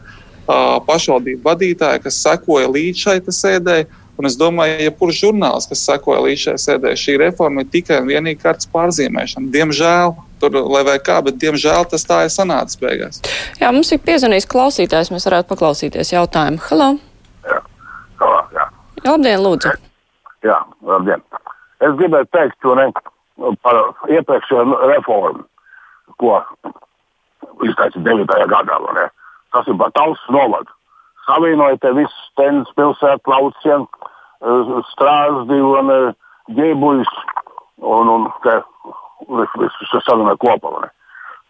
[0.88, 3.90] pašvaldību vadītāji, kas sekoja līdz šai sēdēji.
[4.14, 7.98] Un es domāju, ja jebkurš žurnāls, kas sekoja līdz šai sēdē, šī reforma ir tikai
[8.04, 9.50] un vienīgi kārtas pārzīmēšana.
[9.56, 13.24] Diemžēl, tur lai vai kā, bet diemžēl tas tā ir sanācis beigās.
[13.62, 16.62] Jā, mums ir piezvanījis klausītājs, mēs varētu paklausīties jautājumu.
[16.68, 16.92] Halo!
[17.50, 17.58] Jā,
[18.22, 18.68] Halo, jā.
[19.08, 19.74] Labdien, lūdzu!
[20.46, 21.26] Jā, labdien!
[21.84, 22.92] Es gribēju teikt, to ne
[23.66, 23.82] par
[24.14, 25.42] iepriekšējo reformu,
[26.22, 26.38] ko
[27.66, 28.30] izteica 9.
[28.54, 28.80] gadā.
[29.00, 29.10] Ne?
[29.58, 30.70] Tas ir par tautas novadu
[31.28, 33.88] savienoja te visus tenis pilsētu laucienu,
[34.42, 36.10] eh, strāzdi un eh,
[36.58, 37.14] ģēbuļus
[37.78, 38.60] un, un te
[39.30, 40.90] visu savienoja kopā.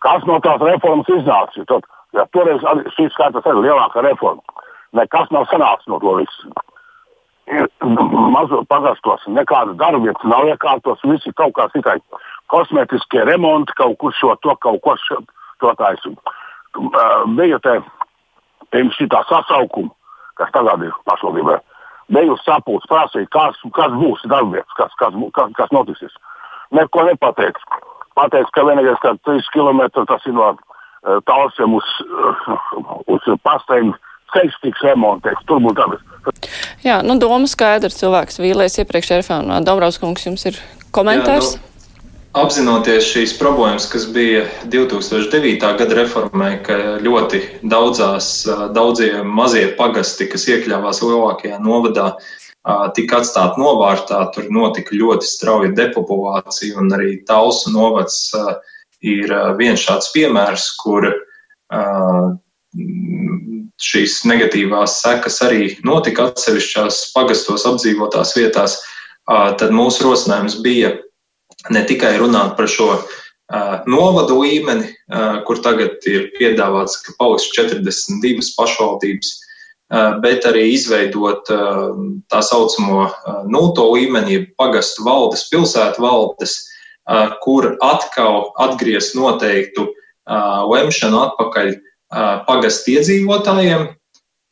[0.04, 1.66] Kas no tās reformas iznāca?
[1.70, 2.62] Tad, ja toreiz
[2.98, 4.44] šīs skaitās arī lielākā reforma.
[4.94, 6.54] Nekas nav sanācis no to visu.
[8.34, 11.98] Mazo pagastos nekāda darbvietas nav iekārtos, visi kaut kā tikai
[12.52, 15.20] kosmetiskie remonti, kaut kur šo to, kaut ko šo
[15.64, 16.20] to taisību.
[17.36, 17.80] Bija te
[18.74, 19.94] pirms šī sasaukuma,
[20.40, 21.60] kas tagad ir pašvaldībā,
[22.14, 26.18] bija sapūts, prasīja, kas, kas būs darbvietas, kas, kas, kas, kas notiks.
[26.74, 27.62] Neko nepateiks.
[28.18, 30.54] Pateiks, ka vienīgais, ka 3 km tas ir no
[31.30, 31.94] tālsiem uz,
[33.10, 33.94] uz pastēm.
[34.34, 36.02] Ceļš tiks remontēts, tur būs dabas.
[36.82, 39.60] Jā, nu doma skaidrs, cilvēks vīlēs iepriekšējā reformā.
[39.62, 40.58] Dombrovskungs, jums ir
[40.96, 41.52] komentārs?
[41.54, 41.73] Jā, nu,
[42.34, 45.60] Apzinoties šīs problēmas, kas bija 2009.
[45.78, 48.30] gada reformai, ka ļoti daudzās,
[48.74, 52.08] daudzie mazie pagasti, kas iekļāvās lielākajā novadā,
[52.98, 58.18] tika atstāti novārtā, tur notika ļoti strauja depopulācija, un arī Tausu novads
[59.06, 59.30] ir
[59.62, 61.12] viens šāds piemērs, kur
[63.78, 68.82] šīs negatīvās sekas arī notika atsevišķās pagastos apdzīvotās vietās,
[69.30, 70.96] tad mūsu rosinājums bija
[71.72, 72.90] ne tikai runāt par šo
[73.88, 74.90] novadu līmeni,
[75.48, 79.34] kur tagad ir piedāvāts, ka paliks 42 pašvaldības,
[80.24, 81.50] bet arī izveidot
[82.32, 83.08] tā saucamo
[83.52, 86.56] nulto līmeni, pagastu valdes, pilsētu valdes,
[87.44, 89.92] kur atkal atgriezt noteiktu
[90.72, 91.76] lemšanu atpakaļ
[92.48, 93.88] pagastu iedzīvotājiem,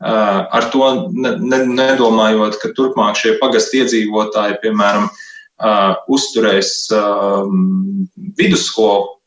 [0.01, 5.09] ar to nedomājot, ka turpmāk šie pagastu iedzīvotāji, piemēram,
[6.11, 6.89] uzturēs
[8.37, 9.17] vidusskolu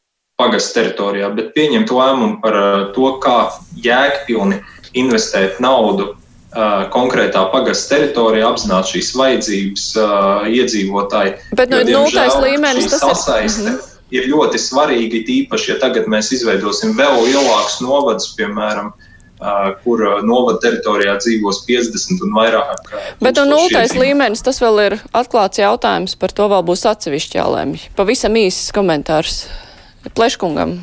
[0.40, 2.58] pagastu teritorijā, bet pieņemt lēmumu par
[2.96, 3.38] to, kā
[3.84, 4.60] jēgpilni
[4.98, 6.14] investēt naudu
[6.94, 9.86] konkrētā pagasta teritorijā, apzināt šīs vajadzības
[10.54, 11.34] iedzīvotāji.
[11.58, 13.62] Bet no nu, nultais līmenis tas sasaiste.
[13.62, 13.74] ir.
[13.74, 13.90] -hmm.
[14.14, 18.92] Ir ļoti svarīgi, tīpaši, ja tagad mēs izveidosim vēl lielākus novadus, piemēram,
[19.84, 22.90] kur novada teritorijā dzīvos 50 un vairāk.
[23.20, 27.88] Bet no nultais līmenis tas vēl ir atklāts jautājums, par to vēl būs atsevišķi jālēmj.
[27.98, 29.44] Pavisam īsts komentārs
[30.14, 30.78] Pleškungam.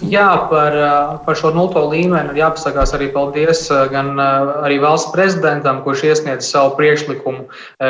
[0.00, 0.74] Jā, par,
[1.26, 7.44] par šo nulto līmeni jāpasakās arī paldies gan arī valsts prezidentam, kurš iesniedz savu priekšlikumu,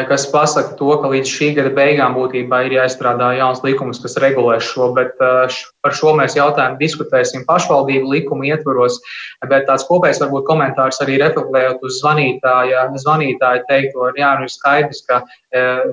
[0.09, 4.59] kas pasaka to, ka līdz šī gada beigām būtībā ir jāizstrādā jauns likums, kas regulē
[4.65, 8.99] šo, bet par šo mēs jautājumu diskutēsim pašvaldību likumu ietvaros,
[9.47, 15.05] bet tāds kopējs varbūt komentārs arī reflektējot uz zvanītāja, zvanītāja teikto, jā, nu ir skaidrs,
[15.07, 15.23] ka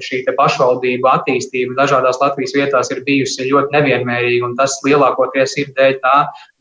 [0.05, 5.98] šī pašvaldību attīstība dažādās Latvijas vietās ir bijusi ļoti nevienmērīga, un tas lielākoties ir dēļ
[6.03, 6.15] tā,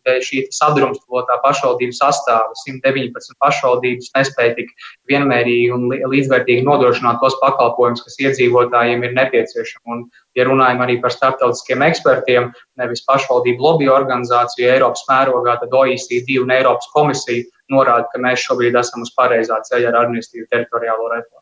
[0.08, 2.54] dēļ šī sadrumstalotā pašvaldību sastāva.
[2.62, 4.72] 119 pašvaldības nespēja tik
[5.10, 9.84] vienmērīgi un līdzvērtīgi nodrošināt tos pakalpojumus, kas iedzīvotājiem ir nepieciešami.
[9.94, 10.04] Un,
[10.38, 16.54] ja runājam arī par starptautiskiem ekspertiem, nevis pašvaldību lobby organizāciju Eiropas mērogā, tad OECD un
[16.54, 21.37] Eiropas komisija norāda, ka mēs šobrīd esam uz pareizā ceļa ar administratīvu teritoriālo reformu.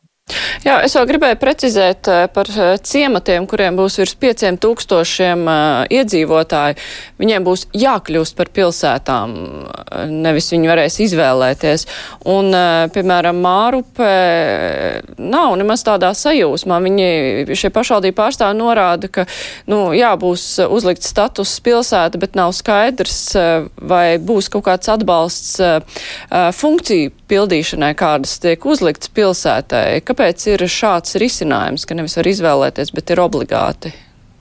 [0.65, 5.85] Jā, es vēl gribēju precizēt eh, par eh, ciematiem, kuriem būs virs pieciem tūkstošiem uh,
[5.93, 6.75] iedzīvotāju.
[7.21, 9.35] Viņiem būs jākļūst par pilsētām,
[10.11, 11.85] nevis viņi varēs izvēlēties.
[12.29, 12.51] Un,
[12.93, 14.11] piemēram, Mārupē
[15.17, 16.79] nav nemaz tādā sajūsmā.
[16.83, 17.07] Viņi,
[17.57, 19.25] šie pašvaldību pārstāvi norāda, ka,
[19.71, 23.21] nu, jā, būs uzlikt status pilsēta, bet nav skaidrs,
[23.79, 25.57] vai būs kaut kāds atbalsts
[26.59, 30.01] funkciju pildīšanai, kādas tiek uzlikts pilsētai.
[30.17, 33.91] Kāpēc ir šāds risinājums, ka nevis var izvēlēties, bet ir obligāti?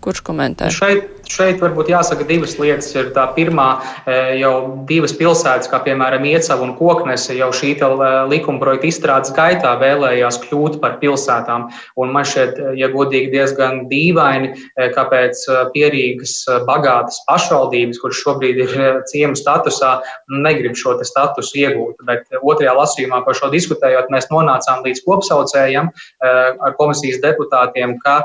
[0.01, 0.71] Kurš komentē?
[0.73, 2.91] Šeit, šeit varbūt jāsaka divas lietas.
[2.97, 3.67] Ir tā pirmā,
[4.07, 7.89] e, jau divas pilsētas, kā piemēram Iecava un Koknese, jau šī e,
[8.31, 11.69] likuma projekta izstrādes gaitā vēlējās kļūt par pilsētām.
[11.97, 14.53] Un man šķiet, e, ja godīgi, diezgan dīvaini,
[14.97, 15.43] kāpēc
[15.75, 18.75] pierīgas bagātas pašvaldības, kuras šobrīd ir
[19.11, 19.97] ciemu statusā,
[20.31, 22.03] negrib šo statusu iegūt.
[22.07, 25.91] Bet otrajā lasījumā par šo diskutējot, mēs nonācām līdz kopsaucējiem
[26.23, 28.23] ar komisijas deputātiem, ka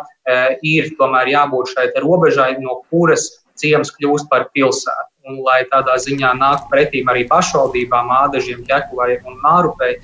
[0.63, 3.29] ir tomēr jābūt šai robežai, no kuras
[3.61, 5.07] ciems kļūst par pilsētu.
[5.29, 9.99] Un, lai tādā ziņā nāktu pretīm arī pašvaldībām, Ādažiem, Ķekuvai un Mārupei,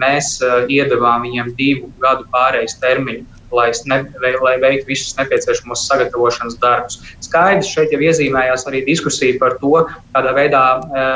[0.00, 0.34] mēs
[0.68, 3.24] iedavām viņiem divu gadu pārejas termiņu.
[3.50, 4.04] Lai, ne,
[4.44, 7.00] lai veiktu visus nepieciešamos sagatavošanas darbus.
[7.24, 9.72] Skaidrs, šeit jau iezīmējās arī diskusija par to,
[10.14, 11.08] kādā veidā e,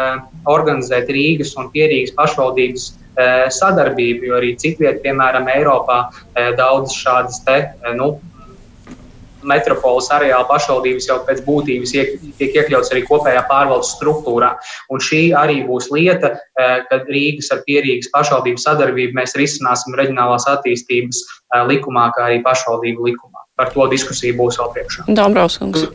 [0.51, 6.01] organizēt Rīgas un Pierīgas pašvaldības e, sadarbību, jo arī citviet, piemēram, Eiropā,
[6.35, 8.17] e, daudz šādas te, e, nu,
[9.49, 14.55] metropoles areāla pašvaldības jau pēc būtības tiek iekļauts arī kopējā pārvaldes struktūrā.
[14.93, 20.49] Un šī arī būs lieta, eh, kad Rīgas ar Pierīgas pašvaldību sadarbību mēs risināsim reģionālās
[20.51, 23.45] attīstības eh, likumā, kā arī pašvaldību likumā.
[23.57, 25.07] Par to diskusija būs vēl priekšā.
[25.15, 25.89] Dombrovskis.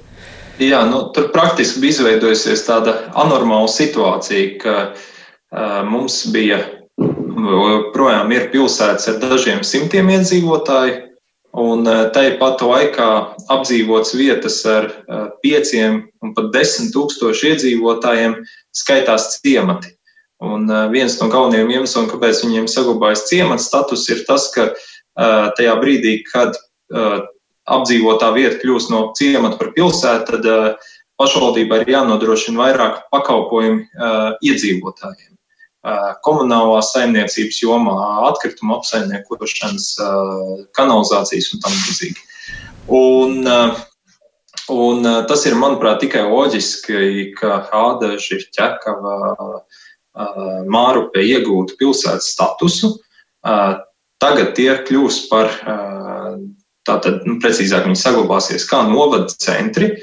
[0.60, 6.60] Jā, nu, tur praktiski bija izveidojusies tāda anormāla situācija, ka uh, mums bija,
[7.96, 10.98] projām ir pilsētas ar dažiem simtiem iedzīvotāju,
[11.58, 13.10] Un eh, tāpat laikā
[13.50, 18.36] apdzīvots vietas ar eh, pieciem un pat desmit tūkstošu iedzīvotājiem
[18.76, 19.96] skaitās ciemati.
[20.46, 24.72] Un eh, viens no galvenajiem iemesliem, kāpēc viņiem saglabājas ciemata status, ir tas, ka
[25.20, 26.54] tajā brīdī, kad
[27.68, 30.78] apdzīvotā vieta kļūst no ciemata par pilsētu, tad
[31.20, 35.29] pašvaldībai ir jānodrošina vairāk pakalpojumu iedzīvotājiem
[36.26, 37.96] komunālās saimniecības jomā,
[38.30, 39.92] atkrituma apsaimniekošanas,
[40.78, 42.26] kanalizācijas un tam līdzīgi.
[42.90, 43.50] Un,
[44.74, 49.62] un tas ir, manuprāt, tikai loģiski, ka Ādaži, Ķekava,
[50.70, 52.96] Mārupē iegūtu pilsētas statusu.
[54.20, 55.54] Tagad tie kļūs par,
[56.88, 59.94] tātad, nu, precīzāk, viņi saglabāsies kā novada centri,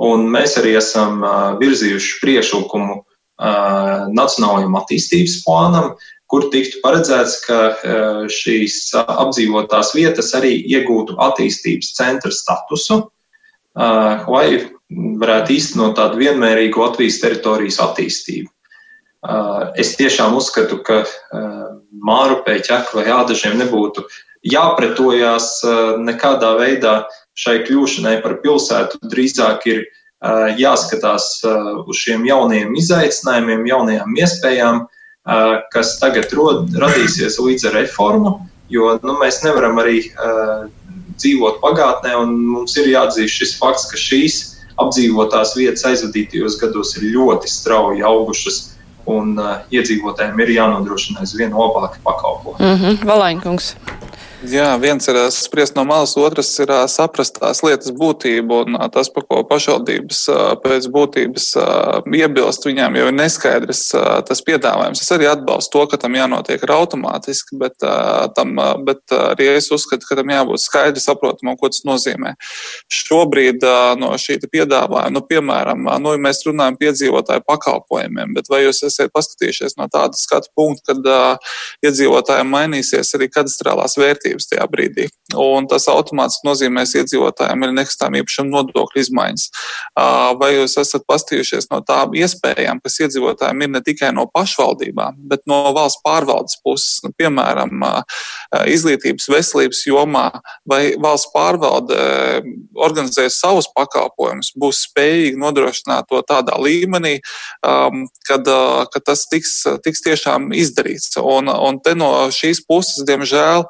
[0.00, 1.20] un mēs arī esam
[1.60, 3.02] virzījuši priešlikumu
[3.38, 5.90] nacionālajam attīstības plānam,
[6.30, 7.58] kur tiktu paredzēts, ka
[8.32, 13.04] šīs apdzīvotās vietas arī iegūtu attīstības centra statusu,
[13.76, 14.48] lai
[14.90, 18.48] varētu īstenot tādu vienmērīgu Latvijas teritorijas attīstību.
[19.78, 21.02] Es tiešām uzskatu, ka
[22.06, 24.04] Mārupē, Ķekla vai Ādažiem nebūtu
[24.46, 25.60] jāpretojās
[26.06, 26.96] nekādā veidā
[27.36, 29.00] šai kļūšanai par pilsētu.
[29.10, 29.82] Drīzāk ir
[30.56, 31.44] jāskatās
[31.86, 34.84] uz šiem jaunajiem izaicinājumiem, jaunajām iespējām,
[35.72, 38.38] kas tagad rod, radīsies līdz ar reformu,
[38.72, 40.06] jo nu, mēs nevaram arī
[41.16, 44.38] dzīvot pagātnē, un mums ir jāatzīst šis fakts, ka šīs
[44.80, 48.62] apdzīvotās vietas aizvadītajos gados ir ļoti strauji augušas,
[49.06, 49.36] un
[49.70, 52.60] iedzīvotājiem ir jānodrošina aizvien labāki pakalpojumi.
[52.60, 53.06] Mm -hmm.
[53.06, 53.74] Valaiņkungs.
[54.46, 59.24] Jā, viens ir spriest no malas, otrs ir saprast tās lietas būtību un tas, par
[59.26, 60.20] ko pašvaldības
[60.62, 61.46] pēc būtības
[62.14, 63.80] iebilst, viņām jau ir neskaidrs
[64.28, 65.02] tas piedāvājums.
[65.02, 67.74] Es arī atbalstu to, ka tam jānotiek automātiski, bet,
[68.36, 68.52] tam,
[68.86, 72.36] bet arī es uzskatu, ka tam jābūt skaidri saprotamam, ko tas nozīmē.
[72.92, 73.66] Šobrīd
[73.98, 79.74] no šī piedāvājuma, nu, piemēram, nu, mēs runājam piedzīvotāju pakalpojumiem, bet vai jūs esat paskatījušies
[79.80, 84.35] no tāda skatu punkta, kad iedzīvotājiem mainīsies arī kadastrālās vērtības?
[84.36, 85.08] Vērtības tajā brīdī.
[85.34, 89.46] Un tas automātiski nozīmēs iedzīvotājiem ir nekustām īpašam nodokļu izmaiņas.
[90.38, 95.42] Vai jūs esat pastījušies no tām iespējām, kas iedzīvotājiem ir ne tikai no pašvaldībām, bet
[95.46, 97.82] no valsts pārvaldes puses, nu, piemēram,
[98.70, 100.28] izglītības, veselības jomā,
[100.68, 101.98] vai valsts pārvalde
[102.76, 107.18] organizēs savus pakalpojumus, būs spējīgi nodrošināt to tādā līmenī,
[108.28, 108.46] kad,
[108.92, 111.16] kad tas tiks, tiks tiešām izdarīts.
[111.18, 113.66] Un, un te no šīs puses, diemžēl,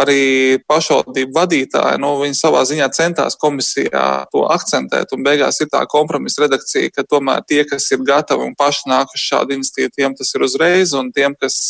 [0.00, 5.82] arī pašvaldību vadītāji, nu, viņi savā ziņā centās komisijā to akcentēt, un beigās ir tā
[5.90, 10.16] kompromisa redakcija, ka tomēr tie, kas ir gatavi un paši nāk uz šādu iniciatīvu, tiem
[10.18, 11.60] tas ir uzreiz, un tiem, kas,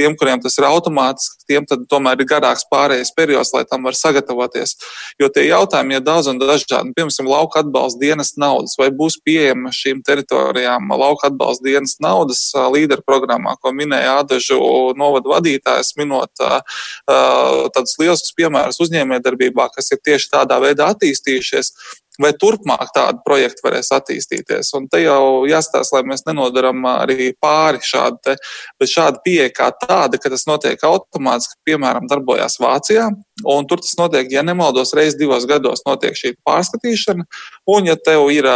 [0.00, 4.76] tiem kuriem tas ir automātiski, tiem tomēr ir garāks pārējais periods, lai tam var sagatavoties.
[5.20, 6.94] Jo tie jautājumi ir daudz un dažādi.
[6.96, 13.04] Piemēram, lauka atbalsta dienas naudas, vai būs pieejama šīm teritorijām lauka atbalsta dienas naudas līderu
[13.06, 14.60] programmā, ko minēja Ādažu
[14.98, 21.74] novadu vadītājs, minot tādus lielus piemērus uzņēmējdarbībā, kas ir tieši tādā veidā attīstījušies,
[22.20, 24.72] vai turpmāk tādi projekti varēs attīstīties.
[24.78, 28.36] Un te jau jāstāsta, lai mēs nenodaram arī pāri šādu, te,
[28.80, 33.08] bet šāda pieeja kā tāda, ka tas notiek automātiski, piemēram, darbojās Vācijā,
[33.48, 37.24] un tur tas notiek, ja nemaldos, reiz divos gados notiek šī pārskatīšana,
[37.72, 38.48] un ja tev ir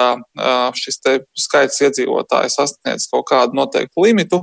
[0.77, 4.43] šis te skaits iedzīvotāji sasniedz kaut kādu noteiktu limitu,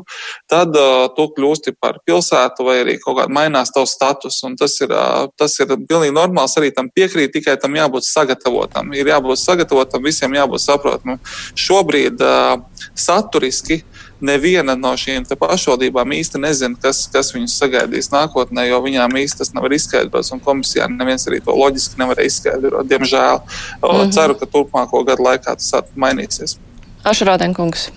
[0.50, 0.74] tad
[1.18, 4.96] tu kļūsti par pilsētu vai arī kaut kādā mainās tavs status, un tas ir,
[5.38, 8.94] tas ir pilnīgi normāls, arī tam piekrīt, tikai tam jābūt sagatavotam.
[8.98, 11.20] Ir jābūt sagatavotam, visiem jābūt saprotamam.
[11.60, 12.62] Šobrīd uh,
[12.98, 13.82] saturiski
[14.22, 19.54] neviena no šīm pašvaldībām īsti nezina, kas, kas viņus sagaidīs nākotnē, jo viņām īsti tas
[19.58, 22.88] nevar izskaidrot, un komisijā neviens arī to loģiski nevar izskaidrot.
[22.90, 24.14] Diemžēl mm -hmm.
[24.14, 26.58] ceru, ka turpmāko gadu laikā tas mainīsies.
[27.04, 27.90] Ašrādenkungs.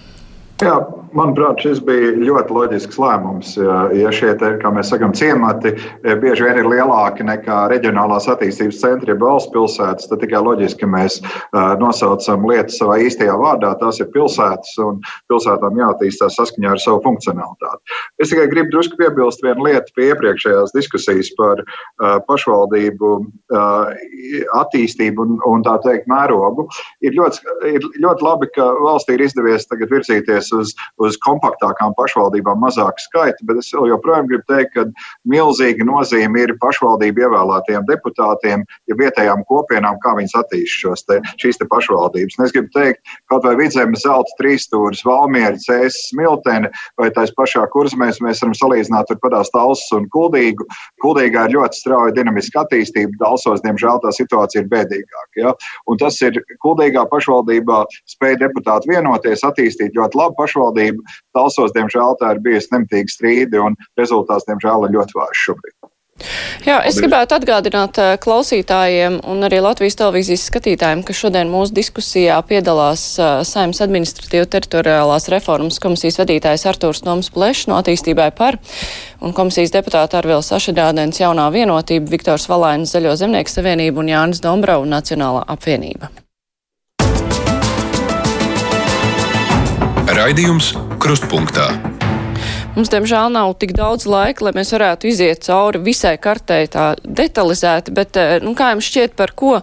[0.62, 0.74] Jā,
[1.18, 3.56] manuprāt, šis bija ļoti loģisks lēmums.
[3.98, 8.78] Ja šie, te, kā mēs sakām, ciemati e, bieži vien ir lielāki nekā reģionālās attīstības
[8.78, 11.18] centri, ja valsts pilsētas, tad tikai loģiski mēs
[11.82, 13.72] nosaucam lietas savā īstajā vārdā.
[13.80, 15.00] Tās ir pilsētas, un
[15.32, 17.98] pilsētām jāattīstās saskaņā ar savu funkcionalitāti.
[18.22, 21.64] Es tikai gribu drusku piebilst vienu lietu pie iepriekšējās diskusijas par
[22.30, 23.12] pašvaldību
[24.62, 26.68] attīstību un, un tā teikt, mērogu.
[27.02, 27.42] Ir ļoti,
[27.74, 32.98] ir ļoti labi, ka valstī ir izdevies tagad virzīties virzīties uz, uz kompaktākām pašvaldībām, mazāku
[32.98, 34.84] skaitu, bet es joprojām gribu teikt, ka
[35.24, 41.58] milzīga nozīme ir pašvaldību ievēlētajiem deputātiem, ja vietējām kopienām, kā viņas attīst šos te, šīs
[41.58, 42.38] te pašvaldības.
[42.38, 47.66] Un es gribu teikt, kaut vai vidzemes zelta trīsstūris, Valmieri, Cēsis, Smiltene vai tais pašā
[47.72, 50.66] kursmēs mēs varam salīdzināt tur padās Talsas un Kuldīgu.
[51.02, 55.40] Kuldīgā ir ļoti strauja dinamiska attīstība, Talsos, diemžēl, tā situācija ir bēdīgāka.
[55.40, 55.54] Ja?
[55.90, 61.04] Un tas ir Kuldīgā pašvaldībā spēja deputāti vienoties, attīstīt ļoti labu pašvaldību.
[61.36, 65.78] Talsos, diemžēl, tā ir bijusi nemitīgi strīdi, un rezultāts, diemžēl, ir ļoti vājš šobrīd.
[66.62, 72.38] Jā, es gribētu atgādināt eh, klausītājiem un arī Latvijas televīzijas skatītājiem, ka šodien mūsu diskusijā
[72.46, 78.60] piedalās eh, Saimnes administratīva teritoriālās reformas komisijas vadītājs Artūrs Noms Plešs no attīstībai par
[79.20, 84.86] un komisijas deputāta Arvils Ašadādens jaunā vienotība, Viktors Valainis Zaļo zemnieku savienību un Jānis Dombrau
[84.86, 86.14] Nacionālā apvienība.
[90.04, 91.93] Raidījums Krustpunktā.
[92.74, 97.92] Mums, diemžēl, nav tik daudz laika, lai mēs varētu iziet cauri visai kartei tā detalizēti,
[97.94, 99.60] bet, eh, nu, kā jums šķiet, par ko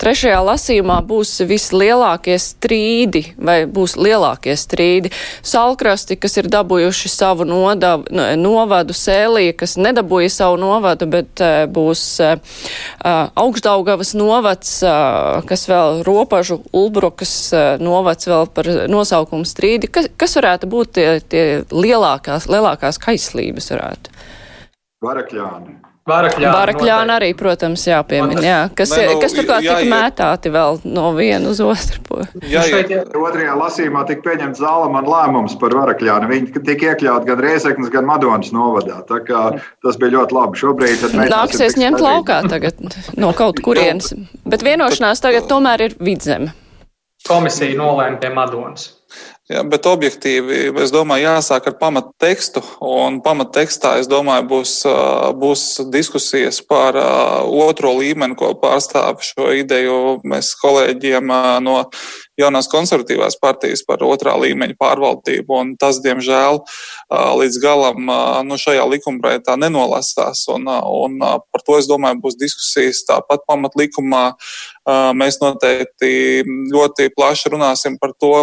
[0.00, 5.12] trešajā lasījumā būs vislielākie strīdi vai būs lielākie strīdi?
[5.44, 8.08] Salkrasti, kas ir dabūjuši savu nodavu,
[8.40, 12.40] novadu, sēlija, kas nedabūja savu novadu, bet uh, būs uh,
[13.44, 19.92] augstdaugavas novads, uh, kas vēl ropažu, ulbrukas uh, novads vēl par nosaukumu strīdi.
[19.92, 22.48] Kas, kas varētu būt tie, tie lielākās?
[22.54, 24.14] Lielākās kaislības varētu?
[25.04, 25.80] Varakļāni.
[26.04, 31.06] Varakļāni, Varakļāni arī, protams, jāpiemina, jā, kas, ne, nu, kas turklāt tika mētāti vēl no
[31.16, 32.18] viena uz otru.
[32.44, 32.98] Jā, jā.
[33.16, 36.28] Otrajā lasījumā tika pieņemts Zālaman lēmums par Varakļāni.
[36.28, 38.98] Viņi tika iekļaut gan Rēzeknes, gan Madonas novadā.
[39.08, 39.46] Tā kā
[39.80, 40.60] tas bija ļoti labi.
[40.60, 42.84] Šobrīd Nāksies ņemt laukā tagad
[43.16, 44.12] no kaut kurienes.
[44.44, 46.52] Bet vienošanās tagad tomēr ir vidzeme.
[47.24, 48.90] Komisija nolēma pie Madonas.
[49.44, 52.62] Jā, bet objektīvi, es domāju, jāsāk ar pamattekstu.
[52.80, 54.72] Un pamattekstā, es domāju, būs,
[55.36, 56.96] būs diskusijas par
[57.44, 61.28] otro līmeni, ko pārstāv šo ideju mēs kolēģiem
[61.60, 61.76] no
[62.40, 65.60] jaunās konservatīvās partijas par otrā līmeņa pārvaldību.
[65.80, 66.60] Tas, diemžēl,
[67.40, 68.10] līdz galam
[68.48, 70.44] nu, šajā likumprojektā nenolasās.
[70.52, 74.24] Un, un par to, es domāju, būs diskusijas tāpat pamatlikumā.
[75.16, 78.34] Mēs noteikti ļoti plaši runāsim par to,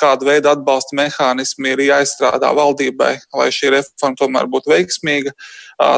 [0.00, 5.32] kāda veida atbalsta mehānismi ir jāizstrādā valdībai, lai šī reforma tomēr būtu veiksmīga.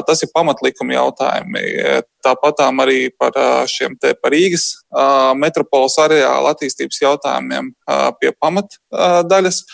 [0.09, 1.65] Tas ir pamatlikuma jautājumi.
[2.25, 3.37] Tāpat arī par
[3.71, 4.71] šiem te par Rīgas
[5.37, 7.75] metropoles areāla attīstības jautājumiem
[8.21, 9.65] pie pamatdaļas.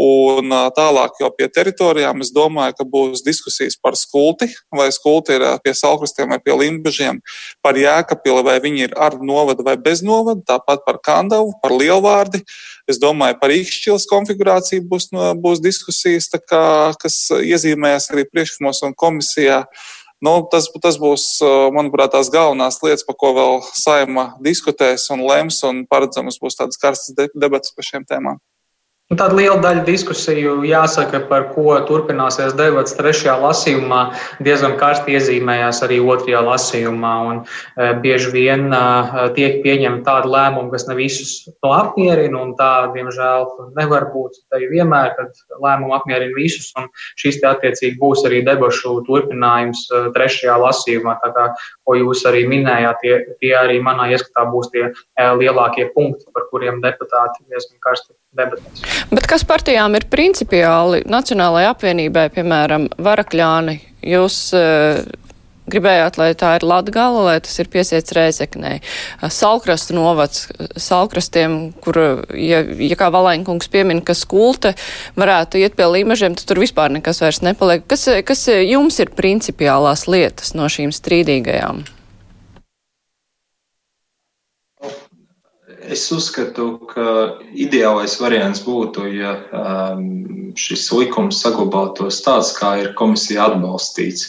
[0.00, 5.42] Un tālāk jau pie teritorijām es domāju, ka būs diskusijas par skulti, vai skulti ir
[5.64, 7.18] pie salkrastiem vai pie limbažiem,
[7.58, 12.44] par jēkapili, vai viņi ir ar novadu vai bez novada, tāpat par kandavu, par lielvārdi.
[12.90, 19.62] Es domāju, par īkšķilas konfigurāciju būs, būs diskusijas, kā, kas iezīmējas arī priekšlikumos un komisijā.
[20.20, 21.26] Nu, tas, tas būs,
[21.72, 26.80] manuprāt, tās galvenās lietas, par ko vēl saima diskutēs un lems, un paredzams būs tādas
[26.80, 28.42] karstas debatas par šiem tēmām.
[29.10, 34.02] Un tāda liela daļa diskusiju, jāsaka, par ko turpināsies debats trešajā lasījumā,
[34.46, 37.14] diezgan karsti iezīmējās arī otrajā lasījumā.
[37.30, 38.82] Un, e, bieži vien e,
[39.34, 43.48] tiek pieņemta tāda lēmuma, kas ne visus to apmierina, un tā, diemžēl,
[43.80, 44.38] nevar būt
[44.70, 46.70] vienmēr, kad lēmumu apmierina visus.
[46.78, 46.86] Un
[47.18, 51.18] šis te attiecīgi būs arī debašu turpinājums e, trešajā lasījumā.
[51.26, 51.50] Tā kā,
[51.82, 56.78] ko jūs arī minējāt, tie, tie arī manā ieskatā būs tie lielākie punkti, par kuriem
[56.86, 58.84] deputāti diezgan karsti debatēs.
[59.10, 63.80] Bet kas partijām ir principiāli Nacionālajai apvienībai, piemēram, Varakļāni?
[64.06, 65.00] Jūs uh,
[65.70, 68.76] gribējāt, lai tā ir Latgala, lai tas ir piesiets Rēzeknē.
[69.34, 70.48] Salkrastu novads,
[70.80, 72.00] salkrastiem, kur,
[72.38, 74.74] ja, ja kā Valēņkungs piemin, ka skulte
[75.20, 77.86] varētu iet pie līmežiem, tad tur vispār nekas vairs nepaliek.
[77.90, 81.84] Kas, kas jums ir principiālās lietas no šīm strīdīgajām?
[85.90, 87.04] Es uzskatu, ka
[87.50, 94.28] ideālais variants būtu, ja um, šis likums saglabātos tāds, kā ir komisija atbalstīts.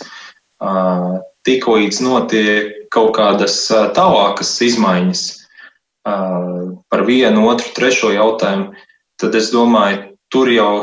[0.62, 8.74] Uh, Tiklīdz notiek kaut kādas uh, tālākas izmaiņas uh, par vienu, otru, trešo jautājumu,
[9.22, 10.74] tad es domāju, tur jau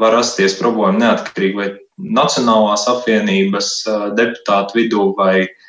[0.00, 1.72] var rasties problēma neatkarīgi vai
[2.02, 3.66] Nacionālās apvienības
[4.16, 5.61] deputātu vidū vai uh,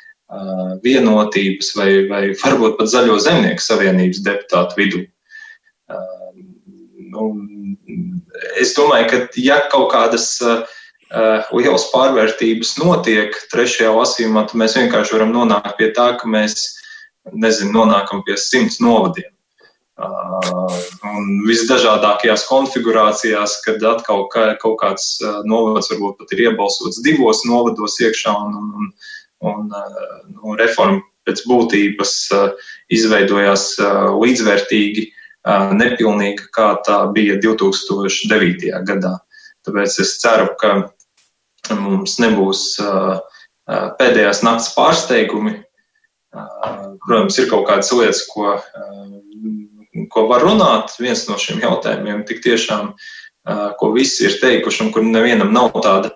[0.83, 5.01] vienotības vai, vai varbūt pat Zaļo zemnieku savienības deputātu vidū.
[7.13, 7.27] Nu,
[8.61, 10.29] es domāju, ka ja kaut kādas
[11.53, 16.73] lielas pārvērtības notiek trešajā lasījumā, tad mēs vienkārši varam nonākt pie tā, ka mēs
[17.31, 19.29] nezinu, nonākam pie simts novadiem.
[20.01, 28.33] Un visdažādākajās konfigurācijās, kad atkal kaut kāds novads varbūt pat ir iebalsots divos novados iekšā,
[28.33, 28.89] un, un, un
[29.49, 29.97] eh,
[30.33, 35.09] nu, reforma pēc būtības eh, izveidojās eh, līdzvērtīgi,
[35.75, 38.69] nepilnīga, kā tā bija 2009.
[38.87, 39.17] gadā.
[39.67, 40.69] Tāpēc es ceru, ka
[41.75, 42.61] mums nebūs
[43.99, 45.57] pēdējās nakts pārsteigumi.
[46.31, 48.55] Protams, ir kaut kādas lietas, ko,
[50.15, 50.95] ko var runāt.
[51.03, 52.93] Viens no šiem jautājumiem tik tiešām,
[53.83, 56.15] ko visi ir teikuši, un kur nevienam nav tāda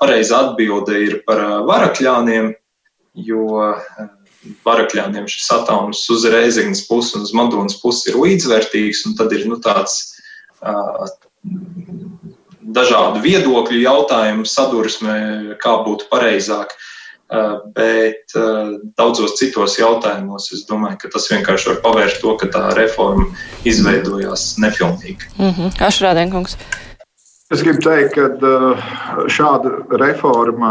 [0.00, 2.52] Pareiza atbilde ir par varakļāniem,
[3.26, 3.72] jo
[4.66, 9.46] varakļāniem šis atoms uz Reizeknas puses un uz Madonas puses ir līdzvērtīgs, un tad ir
[9.50, 10.04] nu, tāds
[12.76, 15.16] dažādu viedokļu jautājumu sadursme,
[15.62, 16.76] kā būtu pareizāk.
[17.74, 18.30] Bet
[18.94, 23.26] daudzos citos jautājumos es domāju, ka tas vienkārši var pavērt to, ka tā reforma
[23.66, 25.32] izveidojās nepilnīgi.
[25.34, 25.72] Mm -hmm.
[25.88, 26.54] Ašrādēnkungs.
[27.54, 29.70] Es gribu teikt, ka šāda
[30.00, 30.70] reforma,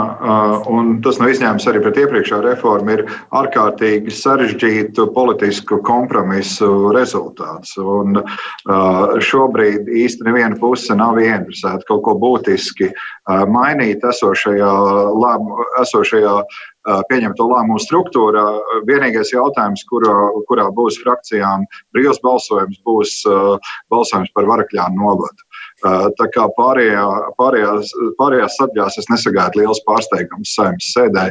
[0.68, 3.04] un tas nav izņēmums arī pret iepriekšējo reformu, ir
[3.40, 7.78] ārkārtīgi sarežģītu politisku kompromisu rezultāts.
[7.80, 8.20] Un
[9.30, 12.92] šobrīd īsti neviena puse nav ieinteresēta kaut ko būtiski
[13.56, 14.76] mainīt esošajā,
[15.16, 16.38] lēmu, esošajā
[17.08, 18.44] pieņemto lēmumu struktūrā.
[18.92, 20.18] Vienīgais jautājums, kurā,
[20.52, 21.64] kurā būs frakcijām
[21.96, 23.22] brīvs balsojums, būs
[23.88, 25.45] balsojums par varakļānu novadu.
[25.86, 27.04] Tā kā pārējā,
[27.38, 31.26] pārējās, pārējās sadaļās es nesagaidu liels pārsteigums saimnes sēdē,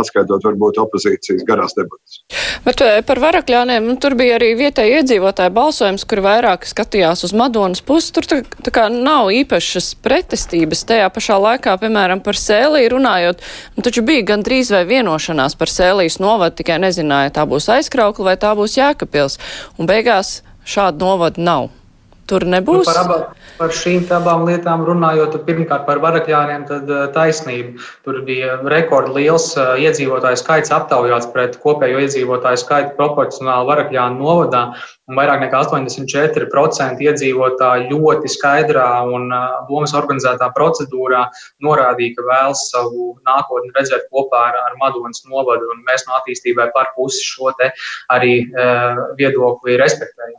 [0.00, 2.22] atskaitot varbūt opozīcijas garās debatas.
[2.64, 7.84] Bet par varakļāniem nu, tur bija arī vietēji iedzīvotāji balsojums, kur vairāk skatījās uz Madonas
[7.84, 8.14] pusi.
[8.16, 13.44] Tur tā, tā kā nav īpašas pretestības tajā pašā laikā, piemēram, par sēliju runājot.
[13.76, 18.38] Nu, taču bija gandrīz vai vienošanās par sēlijas novadu, tikai nezināja, tā būs aizkraukla vai
[18.40, 19.36] tā būs jēkapils.
[19.76, 20.38] Un beigās
[20.68, 21.70] šādu novadu nav.
[22.28, 22.88] Tur nebūs.
[22.88, 23.22] Nu,
[23.58, 27.82] par, šīm abām lietām runājot, pirmkārt par varakļāniem, tad eh, taisnība.
[28.06, 34.62] Tur bija rekordliels eh, iedzīvotāju skaits aptaujāts pret kopējo iedzīvotāju skaitu proporcionāli varakļānu novadā.
[35.18, 41.26] Vairāk nekā 84% iedzīvotāji ļoti skaidrā un eh, domas organizētā procedūrā
[41.64, 45.72] norādīja, ka vēlas savu nākotni redzēt kopā ar, ar Madonas novadu.
[45.88, 47.52] Mēs no attīstībai par pusi šo
[48.12, 50.38] arī uh, viedokli respektējam.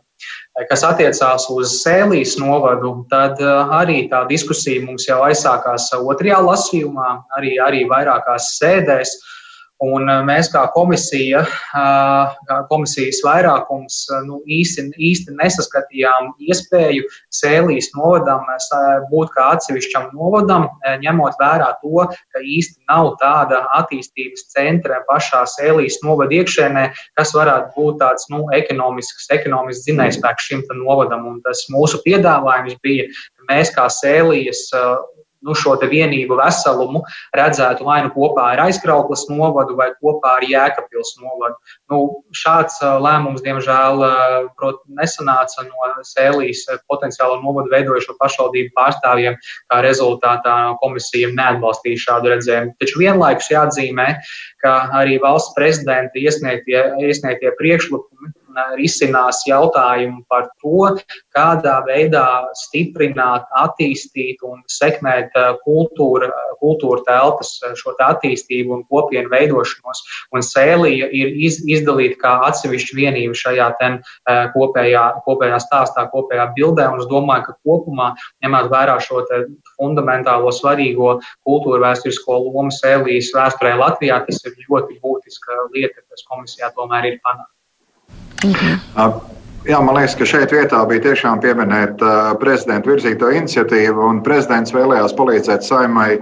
[0.68, 7.12] Kas attiecās uz Sēlijas novadu, tad eh, arī tā diskusija mums jau aizsākās otrajā lasījumā,
[7.38, 9.16] arī, arī vairākās sēdēs.
[9.16, 9.39] Uh,
[9.80, 17.06] Un eh, mēs kā komisija, eh, kā komisijas vairākums, eh, nu, īsti, īsti nesaskatījām iespēju
[17.32, 18.44] Sēlijas novadam
[19.10, 20.68] būt kā atsevišķam novadam,
[21.04, 27.72] ņemot vērā to, ka īsti nav tāda attīstības centra pašā Sēlijas novada iekšēnē, kas varētu
[27.78, 31.28] būt tāds nu, ekonomisks, ekonomisks dzinējspēks šim novadam.
[31.30, 33.08] Un tas mūsu piedāvājums bija,
[33.38, 34.68] ka mēs kā Sēlijas
[35.46, 37.02] nu, šo vienību veselumu
[37.36, 41.56] redzētu vai nu kopā ar aizkrauklas novadu vai kopā ar Jēkabpils novadu.
[41.92, 42.00] Nu,
[42.36, 44.04] šāds lēmums, diemžēl,
[44.60, 49.38] prot, nesanāca no Sēlijas potenciālo novadu veidojušo pašvaldību pārstāvjiem,
[49.72, 52.76] kā rezultātā komisija neatbalstīja šādu redzējumu.
[52.82, 54.10] Taču vienlaikus jāatzīmē,
[54.64, 58.34] ka arī valsts prezidenta iesniegtie, iesniegtie priekšlikumi
[58.78, 60.96] risinās jautājumu par to,
[61.36, 62.26] kādā veidā
[62.58, 66.30] stiprināt, attīstīt un sekmēt uh, kultūra,
[66.62, 70.04] kultūra telpas uh, šo attīstību un kopienu veidošanos.
[70.36, 76.50] Un sēlija ir iz, izdalīta kā atsevišķa vienība šajā ten, uh, kopējā, kopējā stāstā, kopējā
[76.58, 76.90] bildē.
[76.94, 78.12] Un es domāju, ka kopumā,
[78.46, 79.24] ņemot vērā šo
[79.78, 86.74] fundamentālo svarīgo kultūra vēsturisko lomu sēlijas vēsturē Latvijā, tas ir ļoti būtiska lieta, kas komisijā
[86.76, 87.59] tomēr ir panākta.
[88.46, 88.80] Mhm.
[89.68, 94.72] Jā, man liekas, ka šeit vietā bija tiešām pieminēt uh, prezidenta virzīto iniciatīvu, un prezidents
[94.72, 96.14] vēlējās palīdzēt saimai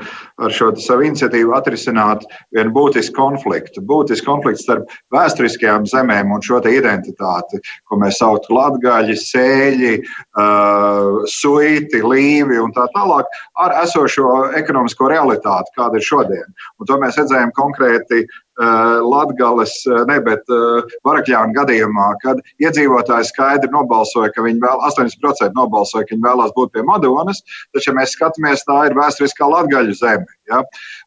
[0.41, 3.83] ar šo savu iniciatīvu atrisināt vienu būtisku konfliktu.
[3.85, 12.01] Būtisku konfliktu starp vēsturiskajām zemēm un šo identitāti, ko mēs saucam latgaļi, sēļi, uh, suiti,
[12.01, 13.29] līvi un tā tālāk,
[13.61, 16.57] ar esošo ekonomisko realitāti, kāda ir šodien.
[16.81, 18.25] Un to mēs redzējām konkrēti
[18.57, 24.81] Eh, Latgales, eh, ne, bet eh, Varakļāna gadījumā, kad iedzīvotāji skaidri nobalsoja, ka viņi vēl
[24.87, 27.43] 80% nobalsoja, ka viņi vēlās būt pie Madonas,
[27.75, 30.25] taču, ja mēs skatāmies, tā ir vēsturiskā Latgaļu zeme.
[30.49, 30.63] Ja?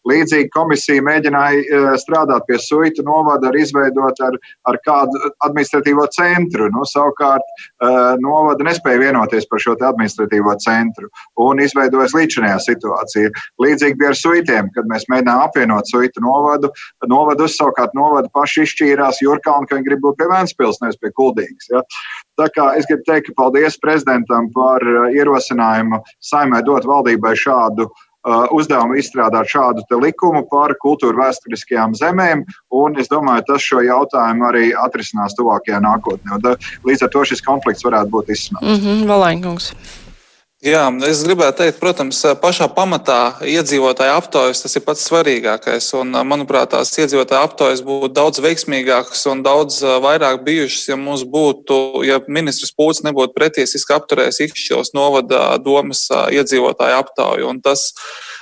[0.08, 4.38] Līdzīgi komisija mēģināja strādāt pie suitu novada, ar izveidot ar,
[4.70, 6.70] ar kādu administratīvo centru.
[6.72, 7.44] Nu, savukārt
[8.22, 13.32] novada nespēja vienoties par šo administratīvo centru un izveidojas līdzinājā situācija.
[13.62, 16.72] Līdzīgi bija ar suitiem, kad mēs mēģinājām apvienot suitu novadu.
[17.08, 21.12] novadu novadus, savukārt novada paši izšķīrās Jurkalnu, ka viņi grib būt pie Vēnspils, nevis pie
[21.16, 21.70] Kuldīgas.
[21.72, 21.82] Ja?
[22.40, 28.06] Tā kā es gribu teikt, paldies prezidentam par uh, ierosinājumu saimē dot valdībai šādu uh,
[28.26, 32.44] uzdevumu izstrādāt šādu likumu par kultūra vēsturiskajām zemēm.
[33.00, 36.56] Es domāju, tas šo jautājumu arī atrisinās tuvākajā nākotnē.
[36.84, 38.66] Līdz ar to šis konflikts varētu būt izsmelts.
[38.68, 39.72] Mm -hmm, Valēnkungs.
[40.60, 45.86] Jā, es gribētu teikt, protams, pašā pamatā iedzīvotāju aptaujas tas ir pats svarīgākais.
[45.96, 52.04] Un, manuprāt, tās iedzīvotāju aptaujas būtu daudz veiksmīgākas un daudz vairāk bijušas, ja mums būtu,
[52.04, 57.48] ja ministrs Pūts nebūtu pretiesiski apturējis Ikšķilos novada domas iedzīvotāju aptauju.
[57.54, 57.88] Un tas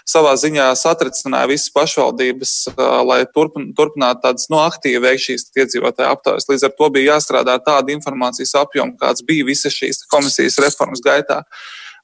[0.02, 2.58] savā ziņā satricināja visas pašvaldības,
[3.06, 6.50] lai turpin, turpinātu tādas no nu, aktīvi veikt šīs iedzīvotāju aptaujas.
[6.50, 11.44] Līdz ar to bija jāstrādā tāda informācijas apjoma, kāds bija visas šīs komisijas reformas gaitā.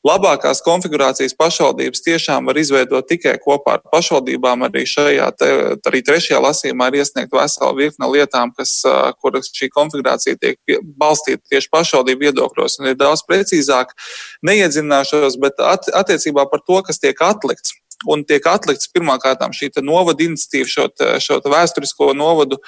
[0.05, 4.67] Labākās konfigurācijas pašvaldības tiešām var izveidot tikai kopā ar pašvaldībām.
[4.67, 5.49] Arī šajā, te,
[5.89, 8.77] arī trešajā lasījumā ir iesniegta vesela virkne lietām, kas,
[9.25, 13.97] kuras šī konfigurācija tiek balstīta tieši pašvaldību viedokļos un ir daudz precīzāk.
[14.45, 17.73] Neiedzināšos, bet at, attiecībā par to, kas tiek atlikts
[18.11, 20.87] un tiek atlikts pirmkārt šī novada iniciatīva, šo,
[21.23, 22.59] šo vēsturisko novadu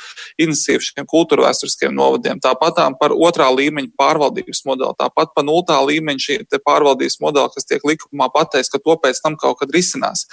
[0.43, 2.41] iniciatīvu, šiem kultūra vēsturiskiem novadiem.
[2.43, 7.85] Tāpat par otrā līmeņa pārvaldības modeli, tāpat par nultā līmeņa šī pārvaldības modeli, kas tiek
[7.87, 10.27] likumā pateikts, ka to pēc tam kaut kad risinās.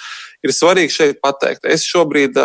[0.44, 2.38] Ir svarīgi šeit pateikt, es šobrīd,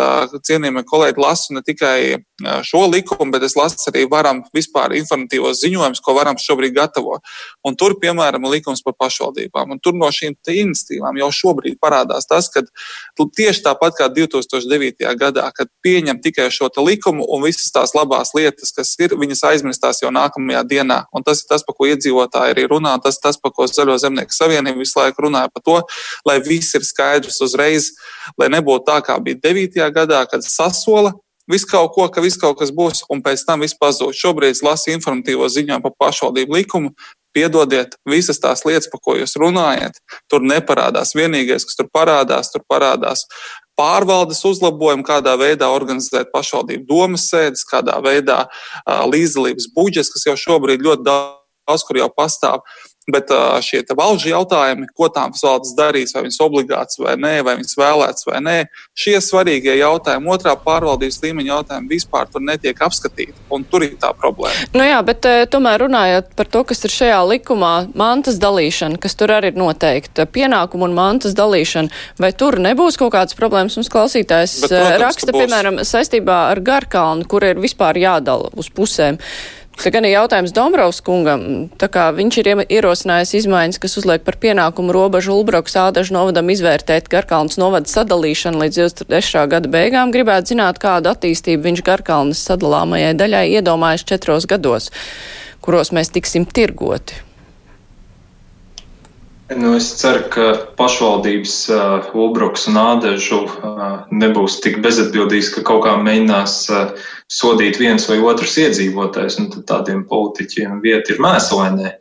[0.47, 2.23] cienījamie kolēģi, lasu ne tikai
[2.63, 7.23] šo likumu, bet es lasu arī varam vispār informatīvos ziņojumus, ko varam šobrīd gatavot.
[7.67, 9.75] Un tur, piemēram, likums par pašvaldībām.
[9.75, 12.63] Un tur no šīm iniciatīvām jau šobrīd parādās tas, ka
[13.37, 15.05] tieši tāpat kā 2009.
[15.19, 20.03] gadā, kad pieņem tikai šo likumu un visas tās labās lietas, kas ir, viņas aizmirstās
[20.03, 21.03] jau nākamajā dienā.
[21.13, 23.97] Un tas ir tas, par ko iedzīvotāji arī runā, tas ir tas, par ko Zaļo
[24.01, 25.79] zemnieku savienība visu laiku runāja par to,
[26.27, 27.93] lai viss ir skaidrs uzreiz,
[28.39, 29.81] lai nebūtu tā, kā bija 9.
[29.95, 31.15] gadā, kad sasola
[31.51, 34.15] visu kaut ko, ka viss kaut kas būs, un pēc tam viss pazūd.
[34.17, 36.93] Šobrīd es lasu informatīvo ziņojumu par pašvaldību likumu.
[37.35, 39.99] Piedodiet, visas tās lietas, par ko jūs runājat,
[40.31, 41.13] tur neparādās.
[41.13, 43.27] Vienīgais, kas tur parādās, tur parādās
[43.79, 48.47] pārvaldes uzlabojumi, kādā veidā organizēt pašvaldību domas sēdes, kādā veidā
[48.87, 52.65] līdzdalības budžets, kas jau šobrīd ļoti daudz kur jau pastāv.
[53.13, 53.31] Bet
[53.65, 58.27] šie valžu jautājumi, ko tām valdes darīs, vai viņas obligāts vai nē, vai viņas vēlēts
[58.27, 58.57] vai nē,
[58.97, 63.35] šie svarīgie jautājumi, otrā pārvaldības līmeņa jautājumi vispār tur netiek apskatīti.
[63.53, 64.69] Un tur ir tā problēma.
[64.75, 69.33] Nu jā, bet tomēr runājot par to, kas ir šajā likumā, mantas dalīšana, kas tur
[69.35, 73.77] arī ir noteikta, pienākumu un mantas dalīšana, vai tur nebūs kaut kādas problēmas?
[73.79, 79.19] Mums klausītājs bet, protams, raksta, piemēram, saistībā ar Garkalnu, kur ir vispār jādala uz pusēm.
[79.79, 81.43] Te gan ir jautājums Dombrovs kungam,
[81.79, 87.07] tā kā viņš ir ierosinājis izmaiņas, kas uzliek par pienākumu robežu Ulbroks ādažu novadam izvērtēt
[87.11, 89.45] Garkalnas novada sadalīšanu līdz 23.
[89.55, 90.11] gada beigām.
[90.11, 94.91] Gribētu zināt, kādu attīstību viņš Garkalnas sadalāmajai daļai iedomājas četros gados,
[95.63, 97.28] kuros mēs tiksim tirgoti.
[99.55, 100.43] Nu, es ceru, ka
[100.77, 106.91] pašvaldības uh, Ulbroks un Ādežu uh, nebūs tik bezatbildīgs, ka kaut kā mēģinās uh,
[107.33, 111.95] sodīt viens vai otrs iedzīvotājs, un tad tādiem politiķiem vieta ir mēslainē.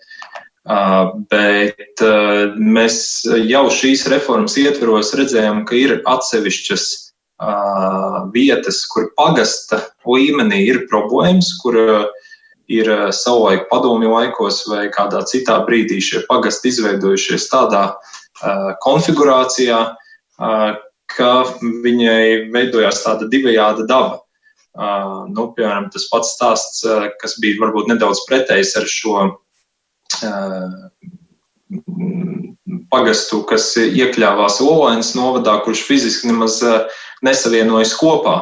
[0.68, 3.00] Uh, bet uh, mēs
[3.48, 11.54] jau šīs reformas ietveros redzējām, ka ir atsevišķas uh, vietas, kur pagasta līmenī ir problēmas,
[11.64, 12.17] kur uh,
[12.68, 19.80] ir eh, savulaik padomju laikos vai kādā citā brīdī šie pagasti izveidojušies tādā uh, konfigurācijā,
[19.88, 20.70] uh,
[21.08, 21.32] ka
[21.84, 24.20] viņai veidojās tāda divējāda daba.
[24.78, 26.84] Uh, nu, piemēram, tas pats stāsts,
[27.18, 29.24] kas bija varbūt nedaudz pretējs ar šo
[32.92, 36.60] pagastu, kas iekļāvās Olainas novadā, kurš fiziski nemaz
[37.26, 38.38] nesavienojas kopā.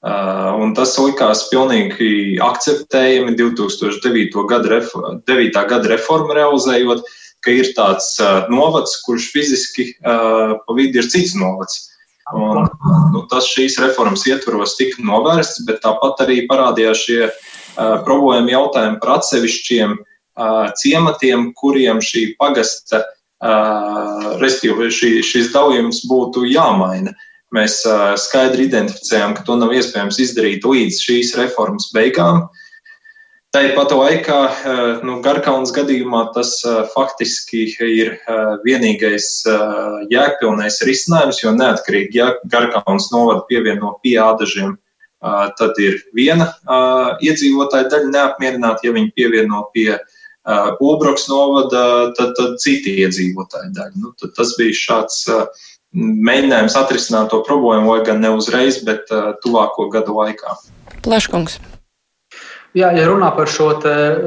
[0.00, 4.46] Uh, un tas likās pilnīgi akceptējami 2009.
[4.48, 5.52] gada, reforma, 9.
[5.68, 7.04] gada reformu realizējot,
[7.44, 11.82] ka ir tāds uh, novads, kurš fiziski uh, pa vidu ir cits novads.
[12.32, 12.64] Un,
[13.12, 19.00] nu, tas šīs reformas ietvaros tika novērsts, bet tāpat arī parādījās šie uh, problēma jautājumi
[19.04, 27.12] par atsevišķiem uh, ciematiem, kuriem šī pagasta, uh, respektīvi šī, šis dalījums būtu jāmaina.
[27.12, 27.80] Uh, Mēs
[28.22, 32.44] skaidri identificējām, ka to nav iespējams izdarīt līdz šīs reformas beigām.
[33.50, 34.36] Tāpat laikā,
[35.02, 36.52] nu, Garkalnas gadījumā tas
[36.92, 38.12] faktiski ir
[38.62, 39.26] vienīgais
[40.12, 44.76] jēgpilnais risinājums, jo neatkarīgi, ja Garkalnas novada pievieno pie ādažiem,
[45.58, 46.52] tad ir viena
[47.26, 49.98] iedzīvotāja daļa neapmierināta, ja viņi pievieno pie
[50.80, 51.82] Ulbroks novada,
[52.14, 53.98] tad, tad citi iedzīvotāji daļa.
[53.98, 55.26] Nu, tas bija šāds
[55.96, 60.56] mēģinājums atrisināt to problēmu, lai gan ne uzreiz, bet uh, tuvāko gadu laikā.
[61.04, 61.58] Plaškungs.
[62.70, 63.72] Jā, ja runā par šo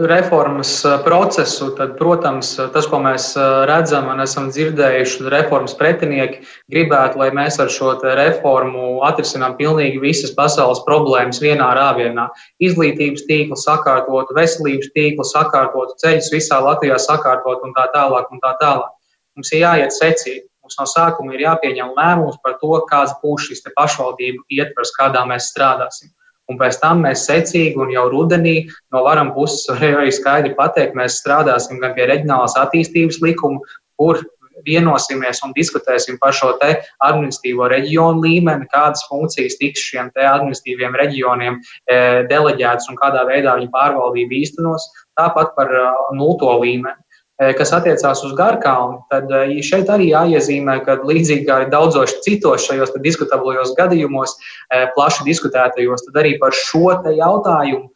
[0.10, 3.30] reformas uh, procesu, tad, protams, tas, ko mēs
[3.70, 6.42] redzam un esam dzirdējuši, reformas pretinieki
[6.74, 12.28] gribētu, lai mēs ar šo reformu atrisinām pilnīgi visas pasaules problēmas vienā rāvienā.
[12.60, 18.28] Izglītības tīklu sakārtot, veselības tīklu sakārtot, ceļus visā Latvijā sakārtot un tā tālāk.
[18.28, 18.92] Un tā tālāk.
[19.40, 20.44] Mums ir jāiet secīgi.
[20.74, 25.52] Mums no sākuma ir jāpieņem lēmums par to, kāds būs šis pašvaldību ietvers, kādā mēs
[25.54, 26.10] strādāsim.
[26.50, 28.56] Un pēc tam mēs secīgi un jau rudenī
[28.92, 33.62] no varam puses varēja arī skaidri pateikt, mēs strādāsim gan pie reģionālās attīstības likuma,
[34.02, 34.24] kur
[34.66, 36.72] vienosimies un diskutēsim par šo te
[37.06, 41.98] administratīvo reģionu līmeni, kādas funkcijas tiks šiem te administratīviem reģioniem e,
[42.32, 44.90] deleģētas un kādā veidā viņu pārvaldība īstenos.
[45.20, 46.98] Tāpat par e, nulto līmeni.
[47.42, 52.68] Eh, kas attiecās uz Garkalnu, tad eh, šeit arī jāiezīmē, ka līdzīgi kā daudzos citos
[52.68, 54.36] šajos diskutablajos gadījumos,
[54.70, 57.90] eh, plaši diskutētajos, tad arī par šo jautājumu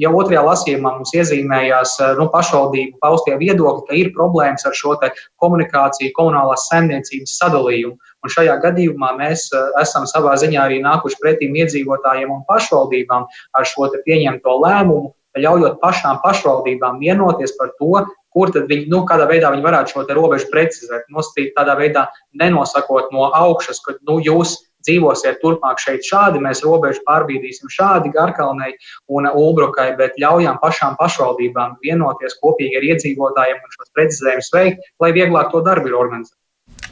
[0.00, 6.14] jau otrajā lasījumā mums iezīmējās nu, pašvaldību paustie viedokļi, ka ir problēmas ar šo komunikāciju,
[6.16, 7.92] komunālās saimniecības sadalījumu.
[8.24, 9.50] Un šajā gadījumā mēs
[9.82, 16.20] esam savā ziņā arī nākuši pretīm iedzīvotājiem un pašvaldībām ar šo pieņemto lēmumu, ļaujot pašām
[16.24, 18.04] pašvaldībām vienoties par to,
[18.34, 23.12] kur tad viņi, nu, kādā veidā viņi varētu šo robežu precizēt, nosacīt tādā veidā, nenosakot
[23.14, 28.74] no augšas, ka nu, jūs dzīvosiet turpmāk šeit šādi, mēs robežu pārbīdīsim šādi Garkalnei
[29.08, 35.14] un Ulbrukai, bet ļaujām pašām pašvaldībām vienoties kopīgi ar iedzīvotājiem un šos precizējumus veikt, lai
[35.16, 36.36] vieglāk to darbu ir organizēt.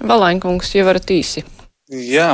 [0.00, 1.44] Valainkungs, ja varat īsi.
[1.92, 2.30] Jā,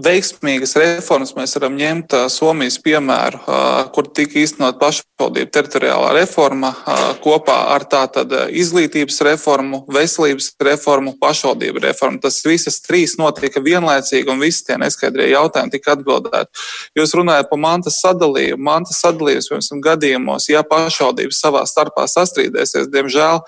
[0.00, 3.42] veiksmīgas reformas mēs varam ņemt Somijas piemēru,
[3.92, 6.70] kur tika īstenot pašvaldību teritoriālā reforma
[7.20, 12.22] kopā ar tātad izglītības reformu, veselības reformu, pašvaldību reformu.
[12.24, 16.64] Tas visas trīs notika vienlaicīgi un visi tie neskaidrie jautājumi tika atbildēti.
[16.96, 18.62] Jūs runājat par mantas sadalījumu.
[18.70, 23.44] Mantas sadalījums, piemēram, gadījumos, ja pašvaldības savā starpā sastrīdēsies, diemžēl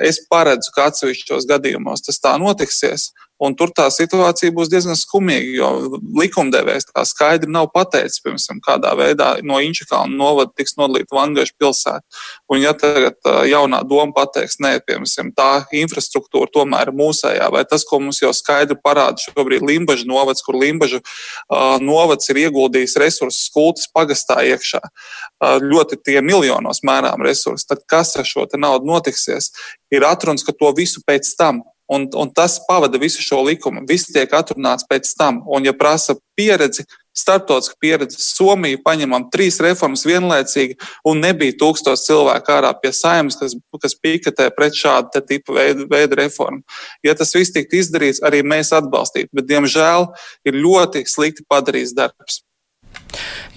[0.00, 3.10] es paredzu, ka atsevišķos gadījumos tas tā notiksies.
[3.42, 8.94] Un tur tā situācija būs diezgan skumīga, jo likumdevējs tā skaidri nav pateicis, piemēram, kādā
[8.96, 12.00] veidā no Inčakalna novada tiks nodalīta Vangaša pilsēta.
[12.48, 13.20] Un ja tagad
[13.50, 15.50] jaunā doma pateiks, nē, piemēram, tā
[15.82, 20.56] infrastruktūra tomēr ir mūsējā, vai tas, ko mums jau skaidri parāda šobrīd Limbaža novads, kur
[20.56, 27.68] Limbaža uh, novads ir ieguldījis resursus skultas pagastā iekšā, uh, ļoti tie miljonos mērām resursi,
[27.68, 29.52] tad kas ar šo naudu notiksies?
[29.92, 31.60] Ir atruns, ka to visu pēc tam
[31.92, 33.84] Un, un tas pavada visu šo likumu.
[33.88, 35.42] Viss tiek atrunāts pēc tam.
[35.46, 36.82] Un, ja prasa pieredzi,
[37.16, 40.76] starptautiska pieredze, Somija paņemam trīs reformas vienlaicīgi,
[41.08, 46.20] un nebija tūkstoš cilvēku ārā pie saimnes, kas, kas piketē pret šādu tipu veidu, veidu
[46.20, 46.60] reformu.
[47.06, 50.10] Ja tas viss tiktu izdarīts, arī mēs atbalstītu, bet, diemžēl,
[50.48, 52.42] ir ļoti slikti padarīts darbs.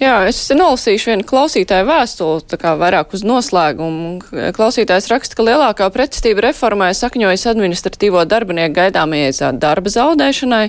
[0.00, 4.14] Jā, es nolasīšu vienu klausītāju vēstuli, tā kā vairāk uz noslēgumu.
[4.56, 10.62] Klausītājs raksta, ka lielākā pretestība reformai sakņojas administratīvo darbinieku gaidāmajai darba zaudēšanai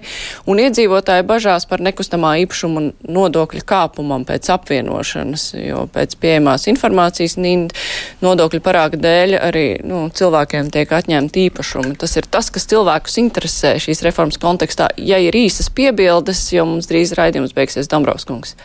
[0.51, 8.59] un iedzīvotāji bažās par nekustamā īpašuma nodokļu kāpumam pēc apvienošanas, jo pēc pieejamās informācijas nodokļu
[8.65, 11.95] parāga dēļ arī nu, cilvēkiem tiek atņemta īpašuma.
[12.03, 14.91] Tas ir tas, kas cilvēkus interesē šīs reformas kontekstā.
[14.99, 18.57] Ja ir īsas piebildes, jo mums drīz raidījums beigsies Dombrovskungs.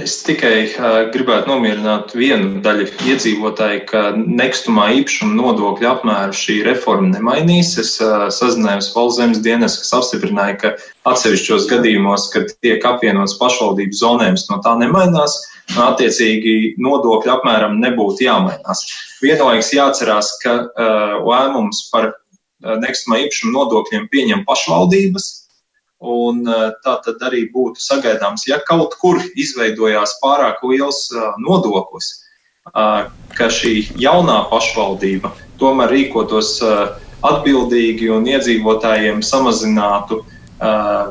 [0.00, 7.10] Es tikai uh, gribētu nomierināt vienu daļu iedzīvotāju, ka nekustamā īpašuma nodokļa apmēru šī reforma
[7.10, 7.74] nemainīs.
[7.82, 10.70] Es uh, sazinājos valsts dienas, kas apstiprināja, ka
[11.12, 15.36] atsevišķos gadījumos, kad tiek apvienots pašvaldību zonējums, no tā nemainās.
[15.76, 18.86] Attiecīgi nodokļu apmēram nebūtu jāmainās.
[19.20, 22.14] Vienlaikus jāatcerās, ka uh, lēmums par
[22.64, 25.30] nekustamā īpašuma nodokļiem pieņem pašvaldības
[26.02, 32.08] Un e, tā tad arī būtu sagaidāms, ja kaut kur izveidojās pārāk liels e, nodoklis,
[32.66, 32.86] e,
[33.38, 35.30] ka šī jaunā pašvaldība
[35.62, 36.56] tomēr rīkotos
[37.22, 40.24] atbildīgi un iedzīvotājiem samazinātu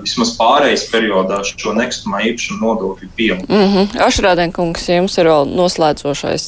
[0.03, 3.47] vismaz pārejas periodā šo nekustamā īpašuma nodokļu pieaugumu.
[3.47, 4.03] Mm -hmm.
[4.07, 6.45] Ašrādēnkungs, jums ir vēl noslēdzošais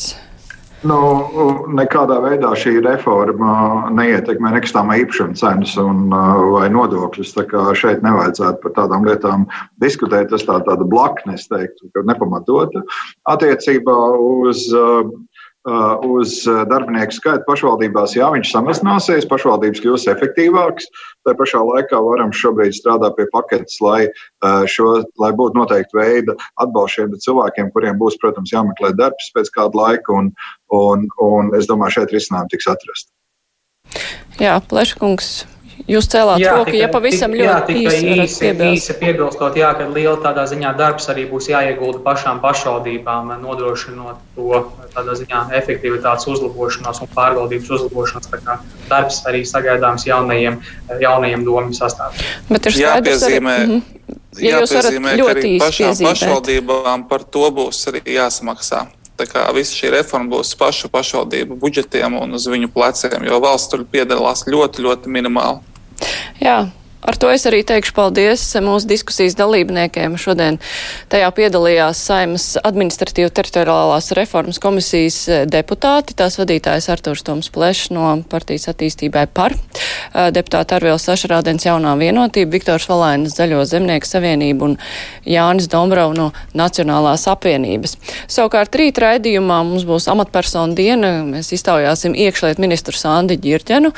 [0.83, 0.97] Nu,
[1.79, 6.09] nekādā veidā šī reforma neietekmē nekustamā īpašuma cenas un,
[6.51, 7.31] vai nodokļus.
[7.79, 9.47] Šeit nevajadzētu par tādām lietām
[9.83, 10.29] diskutēt.
[10.33, 12.83] Tas tā, tāda blakne, es teiktu, ka nepamatota
[13.31, 15.09] attiecībā uz Uh,
[15.63, 20.89] uz uh, darbinieku skaitu pašvaldībās, jā, viņš samazināsies, pašvaldības kļūs efektīvākas.
[21.23, 24.09] Tā pašā laikā varam šobrīd strādāt pie paketes, lai,
[24.43, 29.53] uh, šo, lai būtu noteikti veidi atbalsts šiem cilvēkiem, kuriem būs, protams, jāmeklē darbs pēc
[29.55, 30.33] kāda laika, un,
[30.75, 33.13] un, un es domāju, šeit risinājumi tiks atrast.
[34.41, 35.43] Jā, Pleškungs,
[35.83, 39.73] Jūs cēlāt jā, roku, tikai, ja pavisam tik, ļoti jā, īsi, īsi, īsi piebilstot, jā,
[39.75, 44.61] ka liela tādā ziņā darbs arī būs jāiegulda pašām pašvaldībām, nodrošinot to
[44.93, 48.31] tādā ziņā efektivitātes uzlabošanās un pārvaldības uzlabošanās.
[48.31, 48.57] Tā kā
[48.87, 50.61] darbs arī sagaidāms jaunajiem,
[51.03, 52.31] jaunajiem domu sastāviem.
[52.47, 54.19] Bet ir skaidrs, jāpiezīmē, arī, mm -hmm.
[54.39, 56.09] ja jāpiezīmē ka arī pašām piezīmēt.
[56.09, 58.85] pašvaldībām par to būs arī jāsamaksā.
[59.17, 63.69] Tā kā visa šī reforma būs pašu pašvaldību budžetiem un uz viņu pleciem, jo valsts
[63.69, 65.61] tur piedalās ļoti, ļoti minimāli.
[66.41, 66.63] Jā,
[67.03, 70.15] Ar to es arī teikšu paldies mūsu diskusijas dalībniekiem.
[70.15, 70.59] Šodien
[71.11, 75.17] tajā piedalījās Saimas administratīva teritoriālās reformas komisijas
[75.51, 79.57] deputāti, tās vadītājs Artūrs Toms Plešs no partijas attīstībai par,
[80.13, 84.77] deputāti Arvils Sašarādens jaunā vienotība, Viktors Valainas Zaļo zemnieku savienību un
[85.27, 87.97] Jānis Dombrau no Nacionālās apvienības.
[88.31, 91.17] Savukārt rīt raidījumā mums būs amatpersonu diena.
[91.27, 93.91] Mēs iztaujāsim iekšliet ministru Sandi Ģirķenu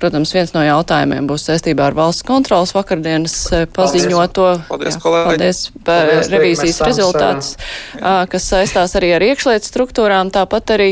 [0.00, 5.62] Protams, viens no jautājumiem būs saistībā ar valsts kontrolas vakardienas eh, paziņoto paldies, jā, paldies,
[5.84, 7.52] paldies revīzijas rezultāts,
[8.00, 10.32] kas saistās arī ar iekšlietu struktūrām.
[10.32, 10.88] Tāpat arī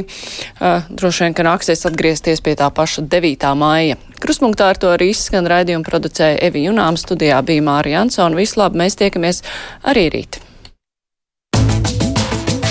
[0.61, 3.48] droši vien, ka nāksies atgriezties pie tā paša 9.
[3.59, 3.96] māja.
[4.18, 8.38] Kruspunktā ar to arī izskan raidījumu producēja Evi Junām, studijā bija Mārija Ansona.
[8.38, 9.44] Vislab, mēs tiekamies
[9.86, 10.42] arī rīt.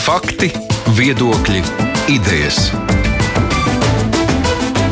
[0.03, 0.51] Fakti,
[0.99, 1.63] viedokļi,
[2.15, 2.69] idejas.